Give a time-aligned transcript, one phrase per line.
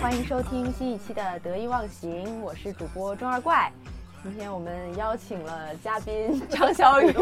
[0.00, 3.70] 欢迎收听新一期的《得意忘形》，我是主播中二怪。
[4.22, 7.12] 今天我们邀请了嘉宾张小雨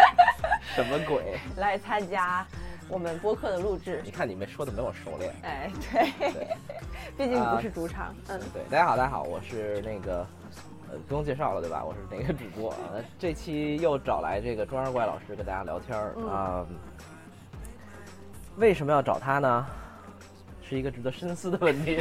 [0.74, 1.38] 什么鬼？
[1.56, 2.46] 来参加
[2.88, 4.00] 我们播客的录制。
[4.04, 5.34] 你看你们说的没我熟练。
[5.42, 6.56] 哎，对，对，
[7.16, 8.14] 毕竟不是主场。
[8.28, 10.26] 嗯，对，大家好，大家好，我是那个，
[10.90, 11.84] 呃，不用介绍了对吧？
[11.84, 12.70] 我是哪个主播？
[12.92, 16.66] 呃，这期又找来这个中二怪老师跟大家聊天儿啊、
[18.56, 19.66] 为什么要找他呢？
[20.68, 21.96] 是一个值得深思的问题。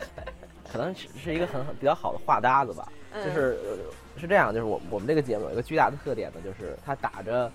[0.70, 2.86] 可能是是一个很很比较好的话搭子吧。
[3.12, 3.78] 嗯就是、呃、
[4.20, 7.50] 是这样，就是我我们这个节目有一个巨大的特点呢，就是它打着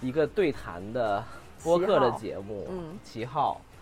[0.00, 1.24] 一个对谈的
[1.64, 3.60] 播客的节目嗯旗号。
[3.60, 3.73] 这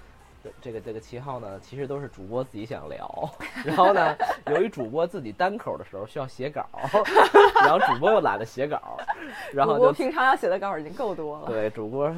[0.61, 3.31] 这个这个旗号呢，其实都是主播自己想聊，
[3.65, 4.17] 然后呢，
[4.47, 6.67] 由于主播自己单口的时候需要写稿，
[7.63, 8.97] 然后主播又懒得写稿，
[9.53, 11.47] 然后就平常要写的稿已经够多了。
[11.47, 12.15] 对主播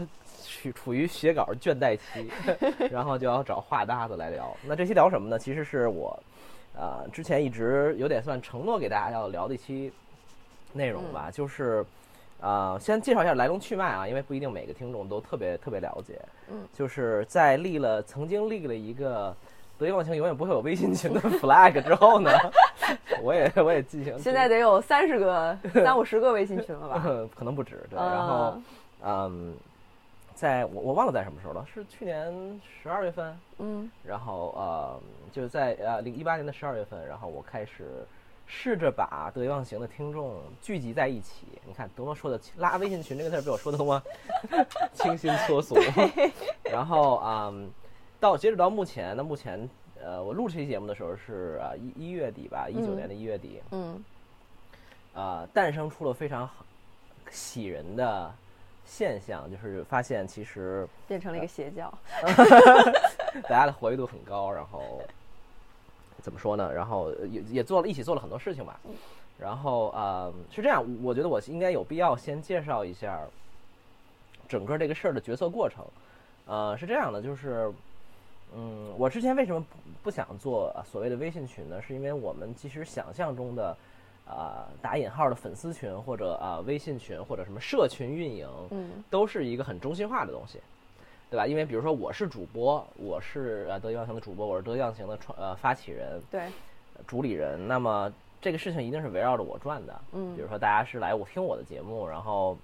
[0.46, 2.30] 处处于写稿倦怠期，
[2.90, 4.56] 然后就要找话搭子来聊。
[4.62, 5.38] 那这期聊什么呢？
[5.38, 6.18] 其实是我，
[6.76, 9.92] 呃，之前一直有点算承诺给大家要聊的一期
[10.72, 11.84] 内容吧，就是。
[12.44, 16.20] 呃，先介绍一下来龙去脉啊，因为不一定每个听众都特别特别了解。
[16.50, 19.34] 嗯，就是在立了曾经立了一个
[19.78, 22.30] 得意忘形永远不会有微信群的 flag 之后呢，
[23.22, 27.02] 我也我也进行现在得有三十个、 三五十个微信群了吧？
[27.34, 28.60] 可能不止对，嗯然后
[29.06, 29.54] 嗯，
[30.34, 35.00] 在我我忘了在什么时候了，是去年十二月份，嗯然后呃
[35.32, 38.04] 就是在呃零一八年的十二月份，然后我开始
[38.46, 41.46] 试着把得意忘形的听众聚集在一起。
[41.66, 44.02] 你看多么说的拉微信群这个字儿被我说的多么
[44.94, 45.76] 清新脱俗。
[46.64, 47.70] 然后嗯，
[48.20, 49.68] 到截止到目前，那目前
[50.00, 53.60] 呃我录这期节目的时候是啊一一月底吧，一九嗯年的一月底。
[53.70, 54.02] 嗯
[55.14, 56.64] 呃，诞生出了非常好
[57.30, 58.32] 喜人的
[58.84, 61.92] 现象，就是发现其实变成了一个邪教。
[63.44, 65.00] 大家的活跃度很高，然后
[66.24, 66.72] 怎么说呢？
[66.72, 68.80] 然后也也做了一起做了很多事情吧。
[69.38, 73.20] 然后呃是这样，我觉得我应该有必要先介绍一下
[74.48, 75.84] 整个这个事儿的决策过程。
[76.46, 77.70] 呃，是这样的，就是
[78.56, 81.82] 嗯，我之前为什么不不想做呃所谓的微信群呢？
[81.82, 83.76] 是因为我们其实想象中的。
[84.26, 90.58] 啊、打引号的粉丝群或者啊、微信群或者什么社群运营，嗯都是一个很中心化的东西，
[91.30, 91.46] 对吧？
[91.46, 96.42] 因为比如说我是主播，我是呃得意忘形的主播，我是得意忘形的创呃发起人、对，
[97.06, 100.00] 主理人，那么这个事情一定是围绕着我转的。
[100.12, 102.56] 嗯比如说大家是来我听我的节目，然后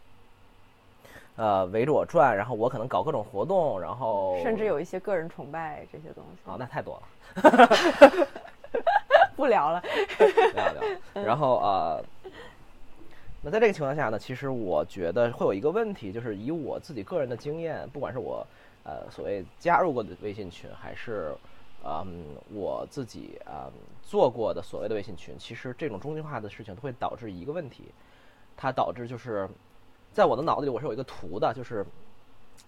[1.37, 6.51] 呃围着我转，然后我可能搞各种活动，然后甚至有一些个人崇拜这些东西。
[6.51, 8.29] 哦、那太多了。
[9.37, 9.83] 不聊了。
[10.17, 10.25] 不
[10.55, 11.23] 聊聊。
[11.25, 12.05] 然后呃，
[13.43, 18.47] 那在这个情况下呢，其实我觉得会有一个问题，就是以我自己个人的经验，不管是我
[18.85, 21.35] 呃所谓加入过的微信群，还是
[21.83, 23.73] 嗯我自己嗯
[24.03, 27.85] 做过的所谓的微信群，其实这种中心化的事情都会导致一个问题，
[28.59, 29.49] 它导致就是
[30.13, 31.83] 在我的脑子里我是有一个图的，就是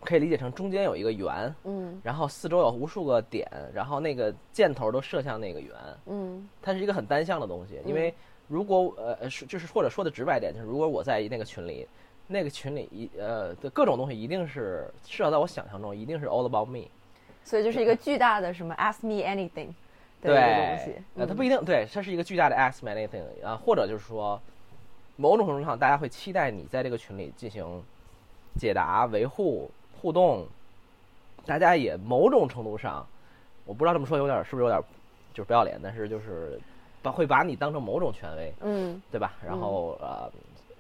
[0.02, 5.70] 可以理解成中间有一个圆，嗯然后四周有无数个点，然后那个箭头都射向那个圆。
[6.06, 8.14] 嗯它是一个很单向的东西，因为
[8.52, 11.88] 如果呃是就是或者说的直白点，就是如果我在那个群里，
[12.26, 16.84] 那个群里一呃的各种东西一定是至少在我想象中一定是 all about me，
[17.44, 19.68] 所以就是一个巨大的什么 ask me anything
[20.20, 20.92] 的一个东西。
[21.14, 24.38] 对。，呃它嗯不一定对，它是一个巨大的 ask me anything 啊，或者就是说
[25.16, 27.82] 某种程度上大家会期待你在这个群里进行
[28.58, 30.46] 解答、维护、互动，
[31.46, 33.06] 大家也某种程度上，
[33.64, 34.84] 我不知道这么说有点儿是不是有点儿
[35.32, 36.60] 就是不要脸，但是就是
[37.02, 38.52] 把会把你当成某种权威。
[38.62, 39.34] 嗯对吧？
[39.44, 40.30] 然后、呃，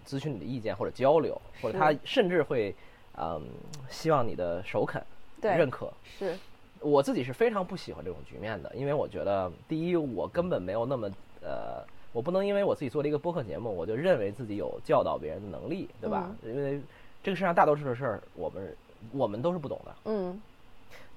[0.06, 2.74] 咨询你的意见或者交流，或者他甚至会
[3.18, 3.42] 嗯、
[3.90, 5.04] 希望你的首肯、
[5.40, 5.92] 对认可。
[6.18, 6.34] 是
[6.80, 11.10] 我自己是非常不喜欢这种局面的，因为我觉得第一，我根本没有那么
[11.42, 16.34] 呃，我不能因为我自己做了一个播客节目，我就认为自己有教导别人的能力，对吧？
[16.42, 16.80] 因为
[17.22, 18.76] 这个世上大多数的事儿，我们
[19.12, 19.94] 我们都是不懂的。
[20.06, 20.40] 嗯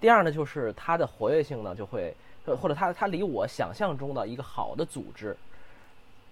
[0.02, 2.14] 第二呢，就是它的活跃性呢，就会呃
[2.54, 5.36] 或者他他离我想象中的一个好的组织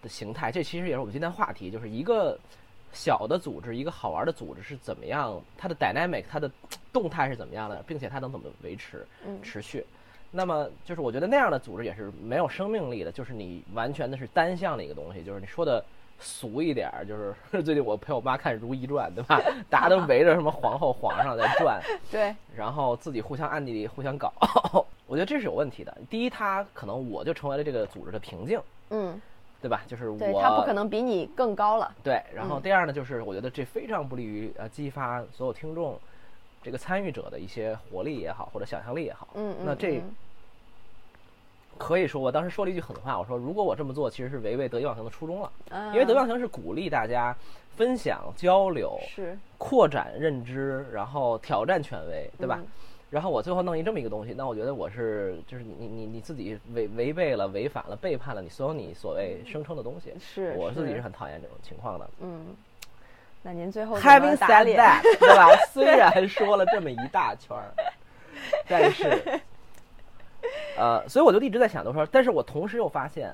[0.01, 2.37] 的形态，这其实也是我们今天话题，就是一个
[2.91, 6.51] 小的组织，一个好玩的组织是怎么样，它的 dynamic，它的
[6.91, 9.85] 动态是怎么样的，并且它能怎么维持嗯持续。
[10.35, 15.83] 那么就是我觉得那样的组织也是没有生命力的，就是你完全的是单向的一个东西，就是你说的
[16.19, 19.39] 俗一点儿，就是 最近我陪我妈看《如懿传》，对吧？
[19.69, 21.79] 大家都围着什么皇后、皇上在转，
[22.11, 24.33] 对然后自己互相暗地里互相搞，
[25.07, 25.95] 我觉得这是有问题的。
[26.09, 28.59] 第一，他可能我就成为了这个组织的瓶颈，
[28.89, 29.19] 嗯
[29.61, 29.81] 对吧？
[29.87, 31.93] 就是我对，他不可能比你更高了。
[32.03, 32.21] 对。
[32.33, 35.97] 然后嗯第二呢，就是我觉得这非常不利于呃激发所有听众
[36.61, 39.27] 这个参与者的一些活力也好，或者想象力也好。
[39.35, 40.15] 嗯嗯，那这嗯
[41.77, 47.35] 可以说，我当时说了一句狠话，我说如果我这么做，其实是违背德意忘形的初衷了，嗯因为德意忘形是鼓励大家
[47.75, 52.59] 分享、交流、是扩展认知，然后挑战权威，对吧？
[52.59, 52.67] 嗯
[53.13, 60.11] 然后我最后弄一这么一个东西，那我觉得我是就是你你你你自己违违背了、违反了、背叛了你所有你所谓声称的东西。
[60.19, 62.09] 是我自己是是很讨厌这种情况的。
[62.21, 62.55] 嗯。
[63.43, 65.47] 那您最后 Having said that， 对吧？
[65.71, 67.69] 虽然说了这么一大圈儿，
[68.67, 69.41] 但是，
[70.75, 73.31] 呃，所以我就一直在想，都说，但是我同时又发现，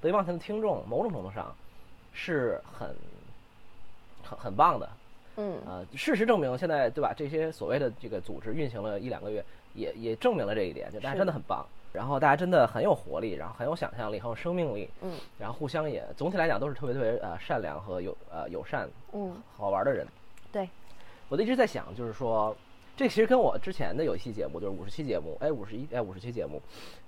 [0.00, 1.54] 得意忘形的听众某种程度上
[2.12, 2.92] 是很
[4.24, 4.88] 很很棒的。
[5.36, 7.12] 嗯呃，事实证明，现在对吧？
[7.16, 9.44] 这些所谓的这个组织运行了一两个月，
[9.74, 11.66] 也也证明了这一点，就大家真的很棒。
[11.92, 14.88] 然后大家真的很有活力，然后很有想象力，很有生命力。
[15.02, 20.06] 嗯然后互相也总体来讲都是特别特别呃善良和友呃友善、嗯，好玩的人。
[20.50, 20.66] 对，
[21.28, 22.56] 我就一直在想，就是说，
[22.96, 26.62] 这其实跟我之前的有一期节目，就是五十期节目，哎，五十一哎五十期节目，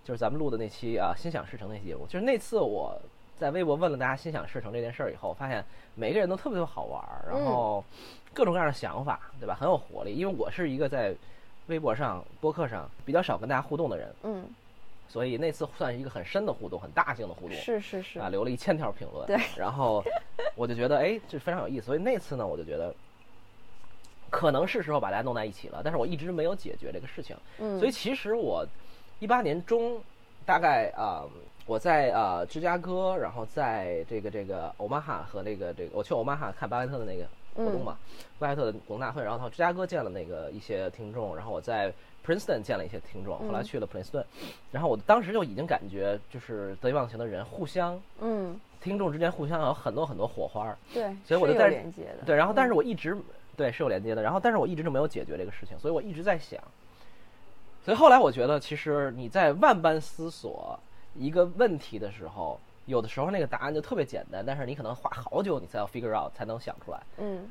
[0.04, 2.06] 就是咱们录的那期啊，心想事成那期节目。
[2.06, 3.00] 就是那次我
[3.38, 5.64] 在微博问了大家心想事成这件事儿以后，发现
[5.94, 7.84] 每个人都特别特别好玩儿，然后
[8.32, 9.54] 各种各样的想法，对吧？
[9.58, 10.14] 很有活力。
[10.14, 11.14] 因为我是一个在
[11.66, 14.46] 微博上、播客上比较少跟大家互动的人，嗯，
[15.08, 17.56] 所以那次算是一个很深的互动，很大型的互动。
[17.56, 19.26] 是是是啊，，留了一千条评论。
[19.26, 20.04] 对，然后
[20.54, 21.86] 我就觉得，哎，这非常有意思。
[21.86, 22.94] 所以那次呢，我就觉得，
[24.30, 25.80] 可能是时候把大家弄在一起了。
[25.82, 27.36] 但是我一直没有解决这个事情。
[27.58, 28.66] 嗯，所以其实我
[29.18, 30.02] 一八年中，
[30.44, 31.24] 大概啊、
[31.66, 37.96] 我在啊、芝加哥，然后在这个这个欧马哈和那个这个，我去欧马哈看巴菲特的那个活动嘛，
[38.38, 41.92] 巴菲特的股东大会，然后到芝加哥见了那个一些听众，然后我在
[42.26, 44.24] Princeton 见了一些听众，后来嗯去了 Princeton，，
[44.70, 52.76] 然后我当时就已经感觉，就是得意忘形的人互相嗯，听众之间互相有很多很多火花儿，对，所以我就在连接的，对，然后但是嗯。
[52.76, 53.16] 我一直
[53.56, 56.60] 对是有连接的，然后但是我一直就没有解决这个事情，所以我一直在想，
[57.84, 60.78] 所以后来我觉得，其实你在万般思索
[61.14, 67.00] 一个问题的时候，有的时候那个答案就特别简单，但是你可能花好久你才要 figure out 才能想出来。
[67.18, 67.50] 嗯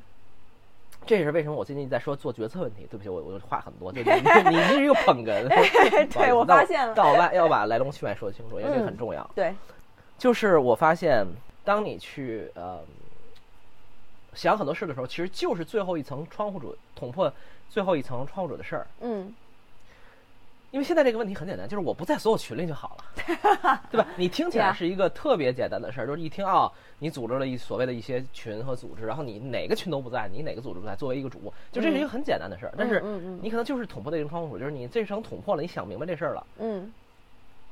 [1.06, 2.86] 这也是为什么我最近在说做决策问题。
[2.90, 5.46] 对不起，我我话很多，就你你你是一个捧哏，
[6.08, 9.28] 对我发现了但我把要把来龙去脉说清楚，因为这很重要。
[9.34, 9.54] 对，
[10.16, 11.26] 就是我发现，
[11.62, 12.80] 当你去呃
[14.32, 17.30] 想很多事的时候，其实就是最后一层窗户纸捅破
[17.68, 18.86] 最后一层窗户纸的事儿。
[19.00, 19.34] 嗯
[20.74, 24.04] 因为现在这个问题很简单，就是我不在所有群里就好了， 对吧？
[24.16, 32.74] 你听起来是一个特别简单的事儿，就是一听啊、你组织了一所谓的一些群和组织，然后你哪个群都不在，你哪个组织不在，作为一个主播，就这是一个很简单的事儿。
[32.76, 33.00] 但是
[33.40, 36.92] 你可能就是捅破那层窗户纸，就是你这层捅破了，你想明白这事儿了，嗯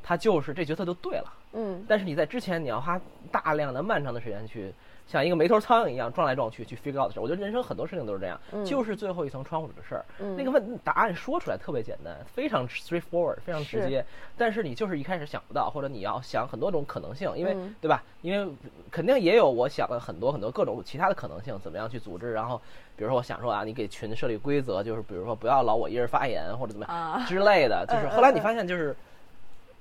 [0.04, 1.32] 他就是这决策就对了。
[1.54, 3.00] 嗯但是你在之前你要花
[3.32, 4.73] 大量的漫长的时间去
[5.12, 7.23] 像一个没头苍蝇一样撞来撞去去 figure out 的事儿。
[7.23, 10.04] 我觉得人生很多事情都是这样，嗯就是最后一层窗户纸的事儿。
[10.21, 14.02] 嗯那个问答案说出来特别简单，非常 straightforward，非常直接。
[14.38, 18.02] 但是你就是一开始想不到，或者你要想很多种可能性，因为、嗯对吧？
[18.23, 18.50] 因为
[18.90, 22.33] 肯定也有我想了很多很多各种其他的可能性，怎么样去组织。
[22.33, 22.59] 然后
[22.97, 27.85] 比如说我想说啊，你给群设立规则，就是比如说不要老我一人发言或者怎么样啊，之类的。
[27.90, 28.97] 就是嗯后来你嗯发现就是。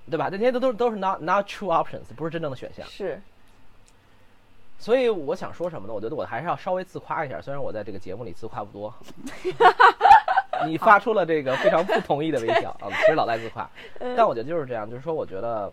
[0.09, 0.31] 对吧？
[0.31, 2.85] 这些都都都是 not not true options，不是真正的选项。
[2.87, 3.21] 是，
[4.81, 5.93] 所以我想说什么呢？
[5.93, 8.91] 我觉得我还是要稍微自夸一下，虽然我在这个节目里自夸不多。
[10.65, 13.69] 你发出了这个非常不同意的微笑啊，其实老在自夸，
[13.99, 15.71] 嗯但我觉得就是这样，就是说，我觉得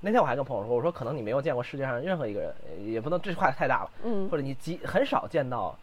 [0.00, 2.54] 那天我还跟朋友说，我说可能你没有见过世界上任何一个人，
[2.84, 5.76] 也不能这句话太大了，嗯或者你极很少见到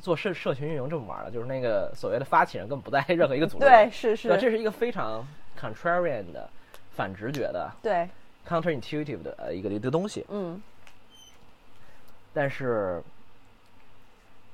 [0.00, 5.26] 做社社群运营这么玩的，就是那个所谓的发起人根本不在任何一个组织里，对，是是，这是一个非常
[5.58, 6.48] contrarian 的、
[6.94, 8.08] 反直觉的、对
[8.46, 10.24] ，counterintuitive 的呃一个一个东西。
[10.28, 10.60] 嗯
[12.36, 13.02] 但是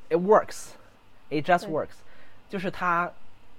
[0.08, 0.68] it works,
[1.30, 1.96] it just works，
[2.48, 3.10] 就是它，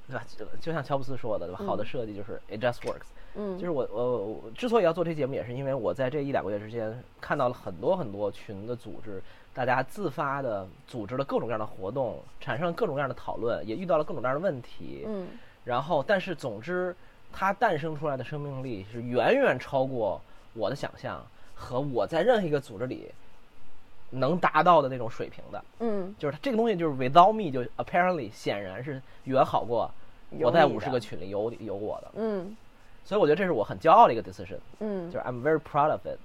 [0.08, 0.24] 对吧？
[0.38, 1.60] 就就像乔布斯说的，对吧？
[1.60, 3.08] 嗯好的设计就是 it just works。
[3.36, 9.22] 嗯，就是我我我之所以要做这节目，也是因为我在这一两个月之间看到了很多很多群的组织，
[9.54, 15.04] 大家自发的组织了各种各样的活动，产生了各种各样的讨论，也遇到了各种各样的问题。
[15.06, 15.28] 嗯
[15.66, 16.96] 然后，但是总之，
[17.32, 20.22] 它诞生出来的生命力是远远超过
[20.54, 21.26] 我的想象
[21.56, 23.12] 和我在任何一个组织里
[24.14, 25.64] 能达到的那种水平的。
[25.80, 29.90] 嗯，就是它这个东西，就是 without me 就 apparently 显然是远好过
[30.30, 32.12] 我在五十个群里有有我的。
[32.16, 32.56] 嗯
[33.06, 36.18] 所以我觉得这是我很骄傲的一个 decision，嗯，就是 I'm very proud of it，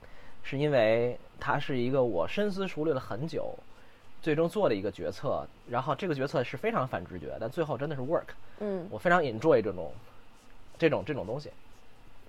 [0.45, 3.53] 是因为它是一个我深思熟虑了很久，
[4.23, 5.45] 最终做的一个决策。
[5.69, 8.29] 然后这个决策是非常反直觉，但最后真的是 work。
[8.61, 9.93] 嗯我非常 enjoy 这种
[10.79, 11.51] 这种这种东西。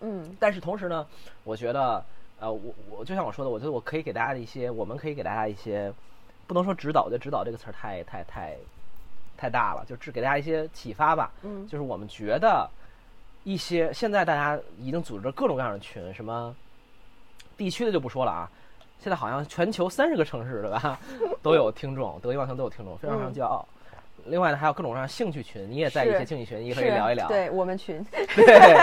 [0.02, 1.06] 嗯但是同时呢，
[1.44, 2.04] 我觉得，
[2.40, 5.94] 呃，我我就像我说的，我觉得我可以给大家一些，我们可以给大家一些，
[6.48, 8.56] 不能说指导，我觉得指导这个词儿太太太
[9.38, 11.32] 太大了，就只给大家一些启发吧。
[11.44, 12.70] 嗯就是我们觉得
[13.44, 16.56] 一些现在大家已经组织着各种各样的群，什么
[17.58, 18.50] 地区的就不说了啊。
[19.02, 21.00] 现在好像全球三十个城市对吧，
[21.42, 23.66] 都有听众，德意望乡都有听众，非常非常骄傲。
[24.26, 27.28] 另外呢，还有各种各样兴趣群，你也在一些兴趣群，你也可以聊一聊。
[27.28, 28.74] 对我们群， 对，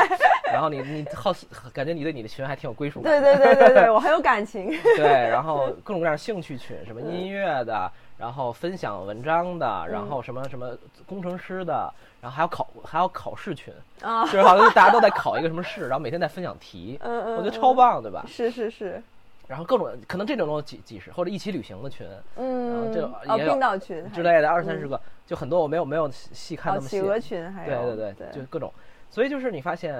[0.52, 3.11] 然后你你好奇，感觉你对你的群还挺有归属感。
[3.23, 4.66] 对对对对对，我很有感情。
[4.97, 10.76] 对，然后各种各样兴趣群，什么音乐的，然后分享文章的，然后什么什么
[11.07, 18.25] 工程师的，然后还有考还有考试群，啊，就是好像大家都在考一个什么试，然后每天在分享题， 嗯嗯，我觉得超棒，对吧？
[18.26, 19.02] 是是是，
[19.48, 27.00] 然后各种可能这种都有几几十，或者一起旅行的群嗯，这哦，也有冰岛群之类的，二三十个，就很多我没有没有细细看哦，那么细。
[27.00, 28.72] 企鹅群还有，对对对，就各种，
[29.10, 29.94] 所以就是你发现，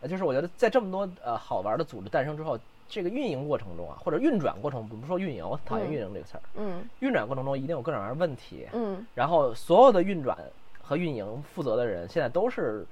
[0.00, 2.58] 呃，就是我觉得在这么多呃好玩的组织诞生之后，
[2.88, 10.36] 这个运营过程中啊，或者运转过程，我们不说运营，我讨厌嗯运营这个词儿，嗯运转过程中一定有各种各样的问题，嗯然后所有的运转
[10.80, 12.86] 和运营负责的人现在都是。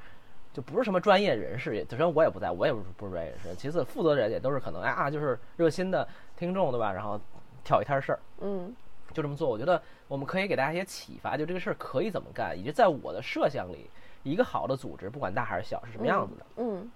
[0.55, 3.55] 就不是什么专业人士，也首先我也不在，我也不是不是专业人士。
[3.57, 6.07] 其次，负责人也都是可能哎啊，就是热心的
[6.37, 6.93] 听众，对吧？
[6.93, 7.21] 然后
[7.65, 8.75] 挑一摊事儿，嗯
[9.13, 13.91] 就这么做，我觉得我们可以给大家一些启发，就这个事儿可以怎么干，以及在我的设想里，
[14.23, 16.47] 一个好的组织，不管大还是小，是什么样子的。
[16.57, 16.91] 嗯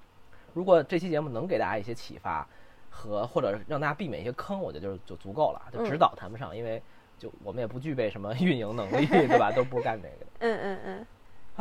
[0.54, 2.46] 如果这期节目能给大家一些启发，
[2.90, 6.82] 和或者让大家避免一些坑，我觉得就就足够了，就指导谈不上，因为
[7.18, 9.50] 就我们也不具备什么运营能力， 对吧？
[9.50, 10.26] 都不是干这个的。
[10.38, 11.06] 嗯嗯嗯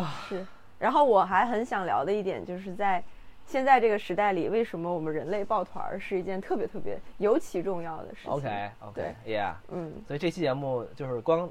[0.03, 0.45] 啊，是。
[0.79, 3.03] 然后我还很想聊的一点，就是在
[3.45, 11.49] 现在这个时代里，为什么我们人类抱团儿是一件特别特别尤其重要的事情 OK OK Yeah，嗯，所以这期节目就是光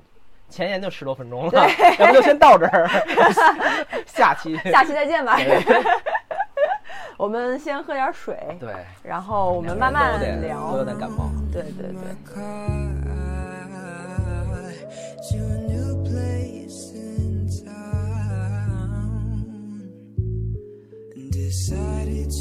[0.49, 1.69] 前言就十多分钟了，
[1.99, 2.87] 要不就先到这儿，
[4.07, 5.37] 下期 下期再见吧。
[7.19, 10.85] 我们先喝点水，对，然后我我们慢慢都有聊。
[10.85, 11.31] 点感冒。
[11.51, 12.15] 对对对。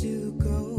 [0.02, 0.75] To go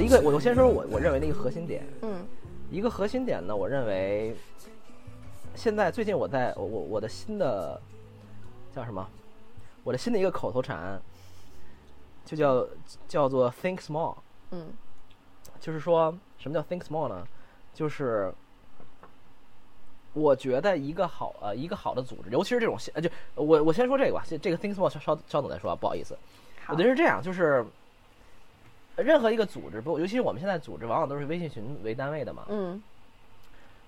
[0.00, 2.26] 的一个，我我先说我我认为的一个核心点，嗯
[2.70, 4.34] 一个核心点呢，我认为
[5.54, 7.80] 现在最近我在我我我的新的
[8.74, 9.06] 叫什么？
[9.84, 11.00] 我的新的一个口头禅
[12.24, 12.66] 就叫
[13.08, 14.14] 叫做 think small，
[14.52, 14.72] 嗯
[15.58, 17.26] 就是说什么叫 think small 呢？
[17.74, 18.32] 就是
[20.12, 26.16] 我觉得一个好呃一个好的组织，尤其是这种呃就我我先说这个吧，这这个 think small 稍稍稍等再说啊，不好意思。
[26.64, 27.64] 好我觉得是这样，就是
[29.02, 32.44] 任何一个组织，不，尤其是我们现在组织，往往都是微信群为单位的嘛。
[32.48, 32.82] 嗯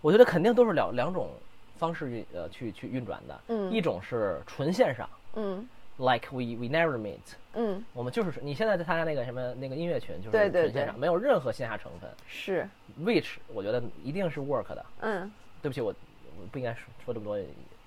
[0.00, 1.30] 我觉得肯定都是两两种
[1.78, 3.40] 方式运呃去去运转的。
[3.48, 5.64] 嗯一种是纯线上嗯
[5.98, 7.20] ，like we we never meet，
[7.54, 12.10] 嗯，我们就是你现在在参加那个什么那个音乐群，就是对对对纯线上，没有任何线下成分。
[12.26, 12.68] 是
[13.00, 14.84] ，which 我觉得一定是 work 的。
[15.02, 15.30] 嗯
[15.62, 15.94] 对不起，我
[16.40, 17.38] 我不应该说说这么多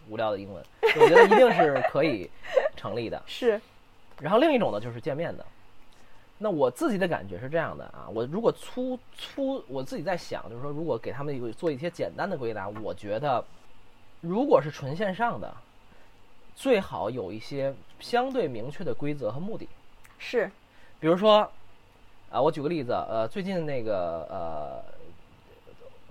[0.10, 2.29] 无聊的英文，我觉得一定是可以
[2.77, 3.22] 成立的。
[3.27, 3.60] 是，
[4.22, 5.46] 然后另一种呢，就是见面的。
[6.38, 13.44] 那我自己的感觉是这样的啊，我如果粗粗我自己在想，就是说，如果给他们一个做一些简单的归纳，我觉得
[14.20, 15.56] 如果是纯线上的，
[16.54, 19.68] 最好有一些相对明确的规则和目的。
[20.18, 20.51] 是，
[21.00, 21.50] 比如说，
[22.30, 24.84] 啊，我举个例子，呃，最近那个呃，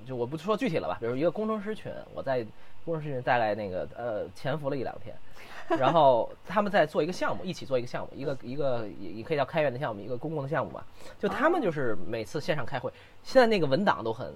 [0.06, 2.46] 就我不说具体了吧，比如一个工程师群，我在
[2.84, 5.14] 工程师群大概那个呃潜伏了一两天，
[5.68, 10.86] 然后他们在做一个项目，一起做一个项目，一个一个也也可以叫开源的项目，一个公共的项目吧。
[11.18, 12.92] 就他们就是每次线上开会，
[13.22, 14.32] 现在那个文档都很。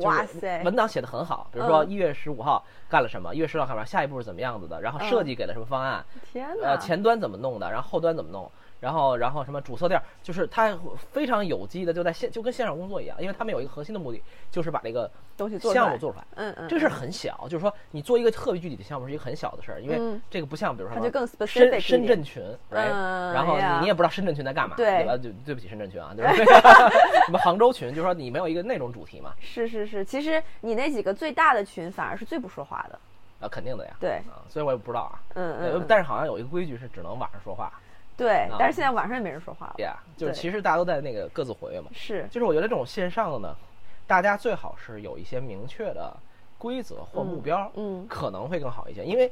[0.00, 1.90] 是哇塞文档写的很好，比如说嗯。
[1.90, 10.76] 一月十五号干了什么，一月十号干嘛，下一步是怎么样子的，然后设计给了什么方案，天哪，呃，前端怎么弄的，然后后端怎么弄，然后然后什么主色调，就是它
[11.12, 16.24] 非常有机的就在线就跟线上工作一样，因为他们有一个核心的目的，就是把这个东西做项目做出来。
[16.36, 20.20] 嗯嗯，这个事儿很小，就是说你做一个特别具体的项目是一个很小的事儿，因为嗯。
[20.30, 22.42] 这个不像比如说它就更 specific 深深圳群？
[22.70, 25.04] 嗯然后你你也不知道深圳群在干嘛，对。
[25.04, 25.16] 吧？
[25.16, 26.44] 对对不起深圳群啊，就是
[27.26, 32.98] 什么杭州群，就是说你没有一个那种主题嘛，是是是，其实你那几个最大的群反而是最不说话的，
[33.40, 35.82] 啊，肯定的呀，对啊，所以我也不知道啊，嗯呃嗯。
[35.82, 37.72] 嗯，但是好像有一个规矩是只能晚上说话
[38.16, 43.56] 对啊，但是现在晚上也没人说话了，，yeah，就是其实大家都在那个各自活跃嘛，是，就是我觉得这种线上的呢，
[44.06, 46.16] 大家最好是有一些明确的
[46.56, 49.04] 规则或目标，嗯可能会更好一些。
[49.04, 49.30] 因为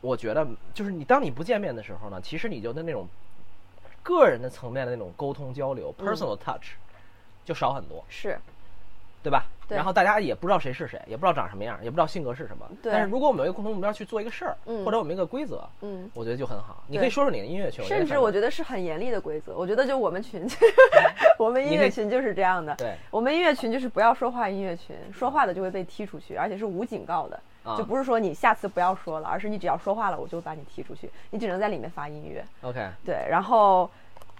[0.00, 3.06] 我觉得就是你当你不见面的时候呢，其实你就的那种
[4.02, 6.70] 个人的层面的那种沟通交流、personal touch
[7.44, 8.38] 就少很多，是
[9.22, 9.44] 对吧？
[9.68, 12.66] 对然后大家也不知道谁是谁，也不知道长什么样，也不知道性格是什么。
[12.82, 16.10] 对但是如果我们有一个共同目标去做一个事儿，嗯或者我们一个规则，嗯。
[16.14, 16.82] 我觉得就很好。
[16.86, 19.54] 你可以说说你的音乐群，甚至我觉得是很严厉的规则。
[19.54, 20.46] 我觉得就我们群，
[21.38, 22.74] 我们音乐群就是这样的。
[22.76, 32.42] 对我们音乐群就是不要说话，音乐群说话的就会被踢出去，而且是无警告的，啊就不是说你下次不要说了，而是你只要说话了，我就把你踢出去，你只能在里面发音乐。
[32.62, 33.90] OK，对，然后。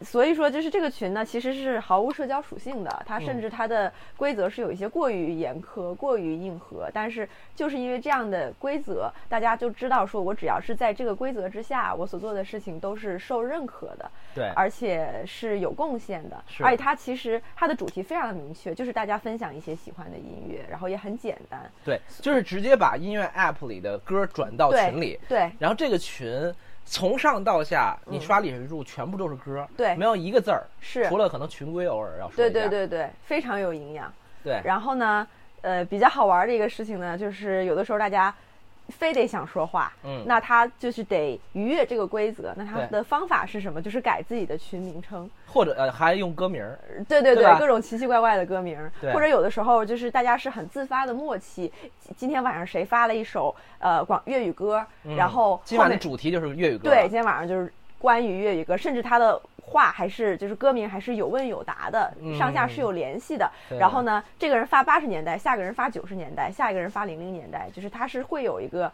[0.01, 3.03] 所以说，就是这个群呢，其实是毫无社交属性的。
[3.07, 14.11] 它甚至它的规则是有一些过于严苛、过于硬核，但是就是因为这样的规则，大家就知道说，我只要是在这个规则之下，我所做的事情都是受认可的。
[14.35, 21.61] 对，而且是有贡献的，是而且它其实它的主题非常的明确，就是大家分享一些喜欢的音乐，然后也很简单。
[21.85, 26.55] 对，就是直接把音乐 App 里的歌转到群里，对然后这个群
[26.91, 29.97] 从上到下，你刷历史记录全部都是歌，嗯对。
[29.97, 31.07] 没有一个字儿，是。
[31.09, 34.11] 除了可能群规偶尔要说对对对对，非常有营养。
[34.43, 34.61] 对。
[34.65, 35.27] 然后呢，
[35.61, 38.35] 呃，比较好玩的一个事情呢，就是有的时候大家
[38.89, 42.53] 非得想说话，嗯那他就是得逾越这个规则。
[42.57, 43.81] 那他的方法是什么？
[43.81, 45.29] 就是改自己的群名称。
[45.47, 51.73] 或者呃还用歌名儿，对对对吧各种奇奇怪怪的歌名儿，或者有的时候就是大家是很自发的默契。
[52.01, 54.85] 今今天晚上谁发了一首呃广粤语歌，
[55.17, 63.51] 然后嗯今晚的主题就是粤语歌，对，今天晚上就是关于粤语歌，甚至他的话还是就是歌名还是有问有答的，上下是有联系的。
[63.71, 68.91] 嗯然后呢，这个人发八十年代，下个人发九十年代，下一个人发零零年代，就是他是会有一个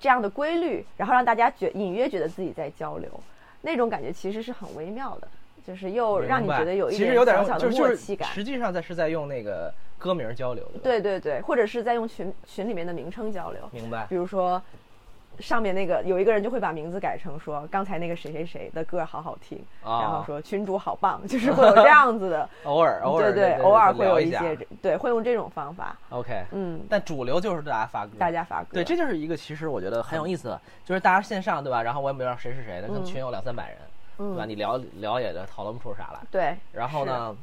[0.00, 3.10] 这样的规律，然后让大家觉隐约觉得自己在交流，
[3.62, 5.28] 那种感觉其实是很微妙的，
[5.66, 8.28] 就是又让你觉得有一点小小的就是就是默契感。
[8.30, 11.00] 实际上在是在用那个歌名交流，对？
[11.00, 13.68] 对对对，或者是在用群群里面的名称交流。
[13.72, 14.62] 明白比如说，
[15.38, 20.00] 上面那个有一个人就会把名字改成说刚才那个谁谁谁的歌好好听，啊。
[20.02, 31.82] 然后说群主好棒， 就是 会有这样子的，偶尔偶尔对对偶尔会有一些这对会用这种方法，OK，嗯，但主流就是大家发歌，大家发歌，对，这就是一个其实我觉得很有意思的，就是大家线上对吧？
[31.82, 33.78] 然后我也不知道谁是谁，的可能群有两三百人，
[34.16, 34.44] 对吧？
[34.44, 34.48] 嗯。
[34.48, 36.20] 你聊聊也讨论不出啥来。
[36.30, 37.34] 对，然后呢，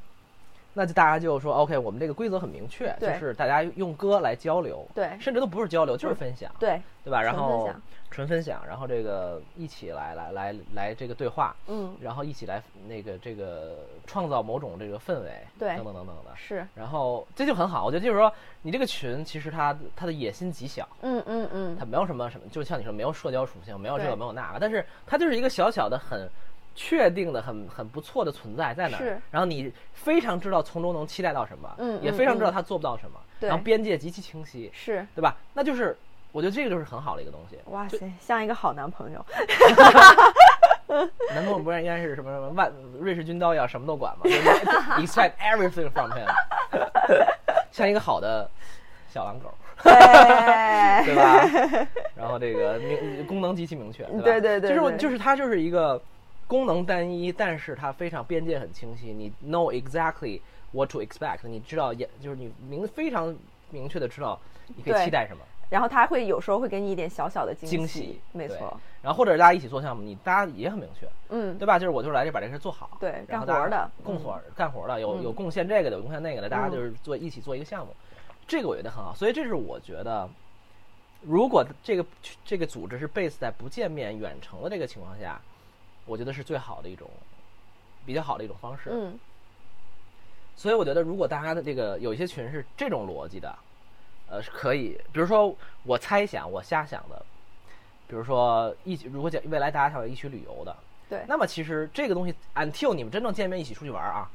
[0.74, 5.10] 那就大家就说 OK，我们这个规则很明确，就是大家用歌来交流，对。
[5.20, 7.22] 甚至都不是交流，就是分享，对，对吧？
[7.22, 7.70] 然后
[8.10, 16.32] 纯分享然后这个一起来来来来这个对话，嗯，然后一起来那个这个创造某种这个氛围，对等等等等的。
[16.36, 18.32] 是，然后这就很好，我觉得就是说，
[18.62, 21.78] 你这个群其实它它的野心极小，嗯嗯嗯。
[21.80, 26.30] 它，没有什么什么，就像你说没有社交属性，没有这个没有那个，但是它就是一个小小的很
[26.76, 35.36] 确定的很很不错的存在在哪儿是，然后你非常知道从中能期待到什么，嗯嗯也非常知道他做不到什么，对然后边界极其清晰，是，对吧？
[35.54, 35.98] 那就是
[36.32, 37.58] 我觉得这个就是很好的一个东西。
[37.66, 39.26] 哇塞，像一个好男朋友，
[41.34, 44.42] 男朋友不是应该是什么什么万瑞士军刀一样什么都管吗就是
[45.02, 46.28] ？Expect everything from him，
[47.72, 48.50] 像一个好的
[49.10, 49.54] 小狼狗。
[49.84, 51.88] 对对吧？
[52.16, 54.22] 然后这个明功能极其明确，对吧？
[54.24, 56.00] 对对对就是就是它就是一个
[56.52, 60.42] 功能单一，但是它非常边界很清晰，你 know exactly
[60.74, 63.34] what to expect，你知道也就是你明非常
[63.70, 64.38] 明确的知道
[64.76, 68.02] 你可以期待什么，然后它会有时候会给你一点小小的惊喜。
[68.02, 68.78] 喜，没错，。
[69.02, 71.80] 然后或者大家一起做项目，你大家也很明确，嗯，对吧？
[71.80, 73.90] 就是我就是来这把这事做好，对干活的。
[74.04, 75.24] 共活干活的，有嗯。
[75.24, 76.72] 有贡献这个的，有贡献那个的，大家嗯。
[76.74, 77.96] 就是做一起做一个项目，
[78.46, 79.16] 这个我觉得很好。
[79.16, 80.30] 所以这是我觉得，
[81.22, 82.06] 如果这个
[82.44, 85.42] 这个组织是 base 在不见面远程的这个情况下，
[86.06, 87.10] 我觉得是最好的一种
[88.06, 88.90] 比较好的一种方式。
[88.92, 89.20] 嗯
[90.54, 93.58] 所以我觉得，如果大家的这个有一些群是这种逻辑的，
[94.30, 97.26] 呃，是可以，比如说我猜想，我瞎想的，
[98.08, 100.76] 比如说一起，如果讲未来大家想要一起旅游的，
[101.10, 104.30] 对，那么其实这个东西，until 你们真正见面一起出去玩啊，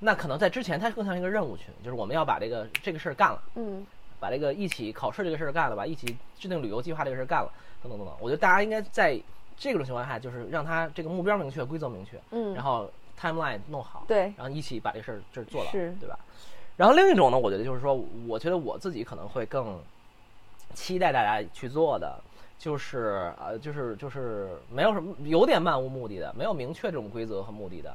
[0.00, 3.86] 那可能在之前它更像一个任务群，就是我们要把这个这个事儿干了，嗯
[4.18, 7.50] 把这个一起考试这个事儿干了，吧一起制定旅游计划这个事儿干了，
[7.82, 8.14] 等等等等。
[8.20, 9.18] 我觉得大家应该在
[9.60, 16.18] 这种情况下，就是让他这个目标明确，规则明确，嗯，然后 timeline 弄好，对然后一起把这事儿这儿做了，是对吧？
[16.78, 17.94] 然后另一种呢，我觉得就是说，
[18.26, 19.78] 我觉得我自己可能会更
[20.72, 22.18] 期待大家去做的，
[22.58, 27.94] 就是呃，就是就是没有什么有点漫无目的的，没有明确这种规则和目的的。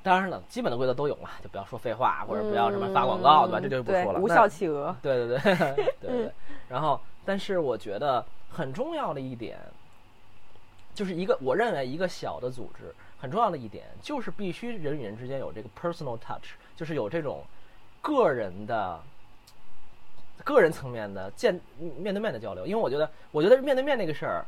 [0.00, 3.60] 当然了，基本的规则都有嘛，就不要说废话，或者不要什么发广告，对吧？
[3.60, 4.20] 这就不说了。
[4.20, 6.32] 无效企鹅，对对对对对
[6.68, 9.58] 然后，但是我觉得很重要的一点，
[10.98, 17.44] 就是一个我认为一个小的组织很重要的一点，就是必须人与人之间有这个 personal touch，就是有这种
[18.02, 19.00] 个人的
[20.42, 24.44] 个人层面的见面对面的交流，因为我觉得，我觉得面对面那个事儿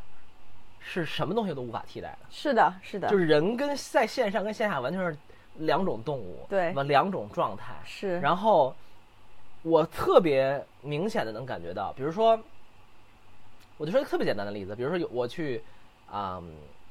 [0.80, 5.16] 是什么东西都无法替代的，是的，是的，就是人跟在线上跟线下完全是
[5.58, 6.72] 两种动物，对？
[6.82, 7.74] 两种状态。
[7.84, 8.74] 是，然后
[9.62, 12.36] 我特别明显的能感觉到，比如说，
[13.76, 15.62] 我就说一个特别简单的例子，比如说有我去
[16.10, 16.42] 啊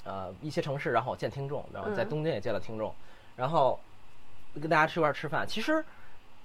[0.04, 2.94] 呃一些城市，然后我见听众，然后在嗯东京也见了听众，
[3.36, 3.80] 然后
[4.56, 5.84] 跟大家吃一块儿吃饭，其实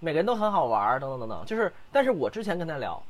[0.01, 1.45] 每个人都很好玩儿，等等等等。
[1.47, 3.03] 就是，但是我之前跟他聊，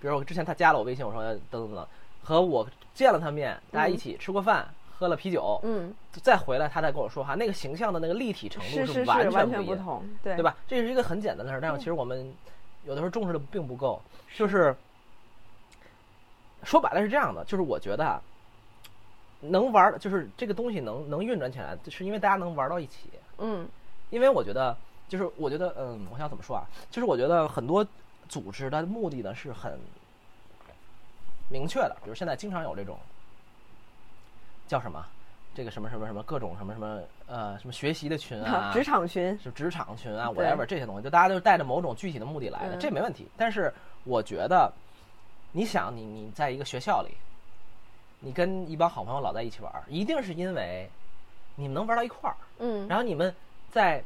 [0.00, 1.88] 比如我之前他加了我微信，我说等等等等，
[2.22, 9.50] 和我见了他面，大家一起吃过饭，喝了啤酒，嗯，再回来他再跟我说话，那个形象的那个立体程度是完全完。
[9.50, 10.42] 全不同，对对？
[10.42, 10.56] 吧？
[10.66, 12.34] 这是一个很简单的事儿，但是其实我们
[12.84, 14.00] 有的时候重视的并不够。
[14.34, 14.74] 就是
[16.64, 18.22] 说白了是这样的，就是我觉得啊，
[19.42, 23.10] 能玩儿，就是这个东西能能运转起来，是因为大家能玩到一起。
[23.38, 23.68] 嗯
[24.10, 24.76] 因为我觉得，
[25.08, 26.64] 就是我觉得，嗯，我想怎么说啊？
[26.90, 27.84] 就是我觉得很多
[28.28, 29.78] 组织的目的呢是很
[31.48, 32.98] 明确的，比如现在经常有这种
[34.68, 35.04] 叫什么，
[35.54, 43.26] 这个什么什么什么各种什么什么呃什么学习的群啊， 职场群，是职场群啊对，whatever 这些东西，就大家都是带着某种具体的目的来的，嗯这没问题。
[43.36, 43.72] 但是
[44.04, 44.70] 我觉得，
[45.52, 47.16] 你想你你在一个学校里，
[48.24, 50.88] 你跟一帮好朋友老在一起玩儿，一定是因为
[51.56, 53.34] 你们能玩到一块儿，嗯然后你们
[53.70, 54.02] 在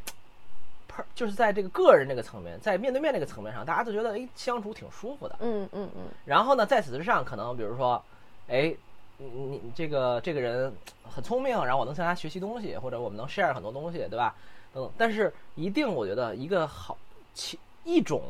[1.14, 5.37] 就是在这个个人这个层面，在面对面这个层面上，大家都觉得哎相处挺舒服的。
[5.40, 8.02] 嗯嗯嗯，然后呢，在此之上，可能比如说，
[8.48, 8.74] 哎，
[9.18, 10.72] 你你你这个这个人
[11.05, 14.35] 很聪明，然后我能向他学习东西，或者我们能 share 很多东西，对吧？
[14.72, 14.90] 等等。
[14.96, 16.96] 但是一定，我觉得一个好
[17.35, 18.22] 其一种，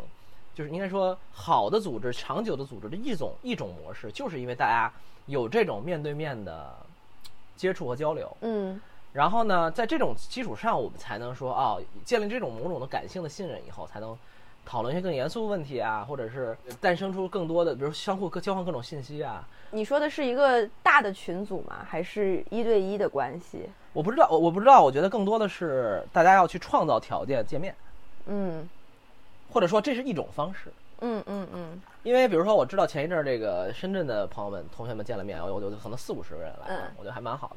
[0.56, 4.90] 就是应该说好的组织、长久的组织的一种一种模式，就是因为大家
[5.26, 6.74] 有这种面对面的
[7.54, 8.34] 接触和交流。
[8.40, 8.80] 嗯
[9.12, 14.16] 然后呢，在这种基础上，我们才能说哦，建立这种某种的感性的信任以后，才能
[14.64, 19.46] 讨论一些更严肃的问题啊，或者是诞生出更多的，比如相互交换各种信息啊。
[19.70, 21.84] 你说的是一个大的群组吗？
[21.86, 23.68] 还是一对一的关系？
[23.92, 27.74] 我不知道，我我不知道，我觉得更多的是大家要去创造条件见面，
[28.26, 28.68] 嗯
[29.56, 30.70] 或者说这是一种方式。
[31.00, 37.56] 嗯嗯嗯因为比如说，我知道前一阵儿这个深圳的朋友们、同学们见了面，我我就可能四五十个人来，嗯我觉得还蛮好的。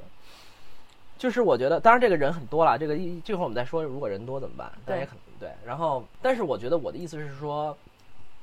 [1.18, 4.72] 就是我觉得，当然这个人很多了，这个一这会儿我们再说，如果人多怎么办？
[4.86, 5.52] 但也可能对。
[5.66, 7.78] 然后，但是我觉得我的意思是说，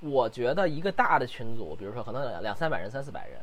[0.01, 3.41] 我觉得一个大的群组，比如说可能两两三百人、三四百人，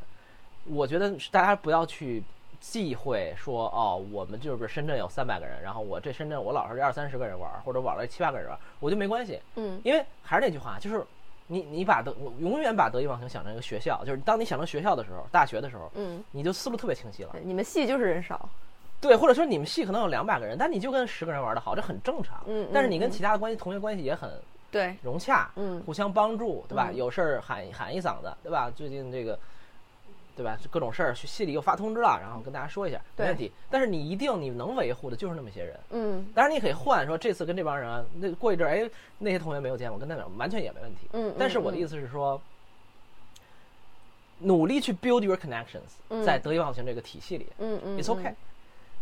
[0.66, 2.24] 我觉得是大家不要去
[2.66, 9.38] 忌讳说哦，我们就是深圳有三百个人，然后我这深圳我老是二三十个人玩，或者玩了七八个人玩，我就没关系。
[9.58, 11.06] 嗯因为还是那句话，就是
[11.48, 17.36] 你你把德我永远把得意忘形想成一个学校，就是当你想成学校的时候，大学的时候，嗯，你就思路特别清晰了。
[17.44, 18.48] 你们系就是人少，
[19.02, 22.42] 对，或者说你们系可能有两百个人，但你就跟十个人玩的好，这很正常。
[22.48, 24.32] 嗯但是你跟嗯其他的关系同学关系也很
[24.72, 26.88] 对，融洽，嗯互相帮助，对吧？
[26.92, 28.72] 嗯有事儿喊喊一嗓子，对吧？
[28.74, 29.38] 最近这个。
[30.36, 30.58] 对吧？
[30.72, 33.52] 各种事儿，系里又发通知了，然后跟大家说一下，没问题。
[33.70, 41.08] 但是你一定你能维护的就是那么些人，嗯当然你可以换，说这次跟这帮人啊，那过一阵儿，哎，那些同学没有见过，跟他们完全也没问题。
[41.14, 42.42] 嗯但是我的意思是说，
[44.40, 48.34] 努力去 build your connections，、嗯在得意忘形这个体系里、嗯嗯 i t s okay，、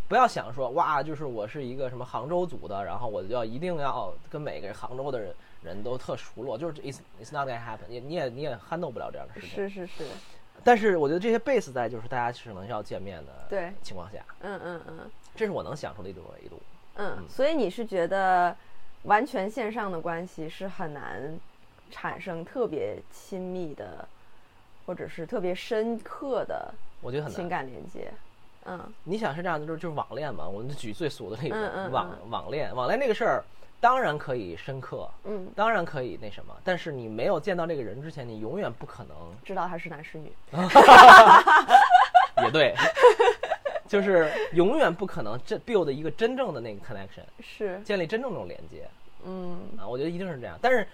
[0.08, 9.50] 不要想说哇，就是我是一个什么杭州组的，然后我就要一定要跟每个杭州的人人都特熟络，就是 it's it's not gonna happen，你你也你也 handle 不了这样的事情。
[9.56, 10.04] 是是是，
[10.64, 16.60] 但是我觉得这些 base 在就是大家是能要见面的对情况下，嗯嗯嗯这是我能想出的一种维度。
[16.96, 18.56] 嗯，所以你是觉得
[19.04, 21.40] 完全线上的关系是很难
[21.90, 24.08] 产生特别亲密的，
[24.86, 27.50] 或者是特别深刻的我觉得很难。
[27.50, 28.12] 感连接？
[28.66, 30.48] 嗯你想是这样的，就是就是网恋嘛。
[30.48, 33.44] 我们就举最俗的例子，嗯嗯网嗯网恋，网恋那个事儿，
[33.82, 39.16] 当然可以深刻，嗯，当然可以那什么，但是你没有见到这个人之前，你永远不可能。
[39.44, 40.32] 知道他是男是女？
[42.44, 42.74] 也对，
[43.88, 48.88] 就是永远不可能真 build 一个真正的那个 connection，是，建立真正那种连接
[49.26, 49.86] 嗯啊。
[49.88, 50.88] 我觉得一定是这样，但是。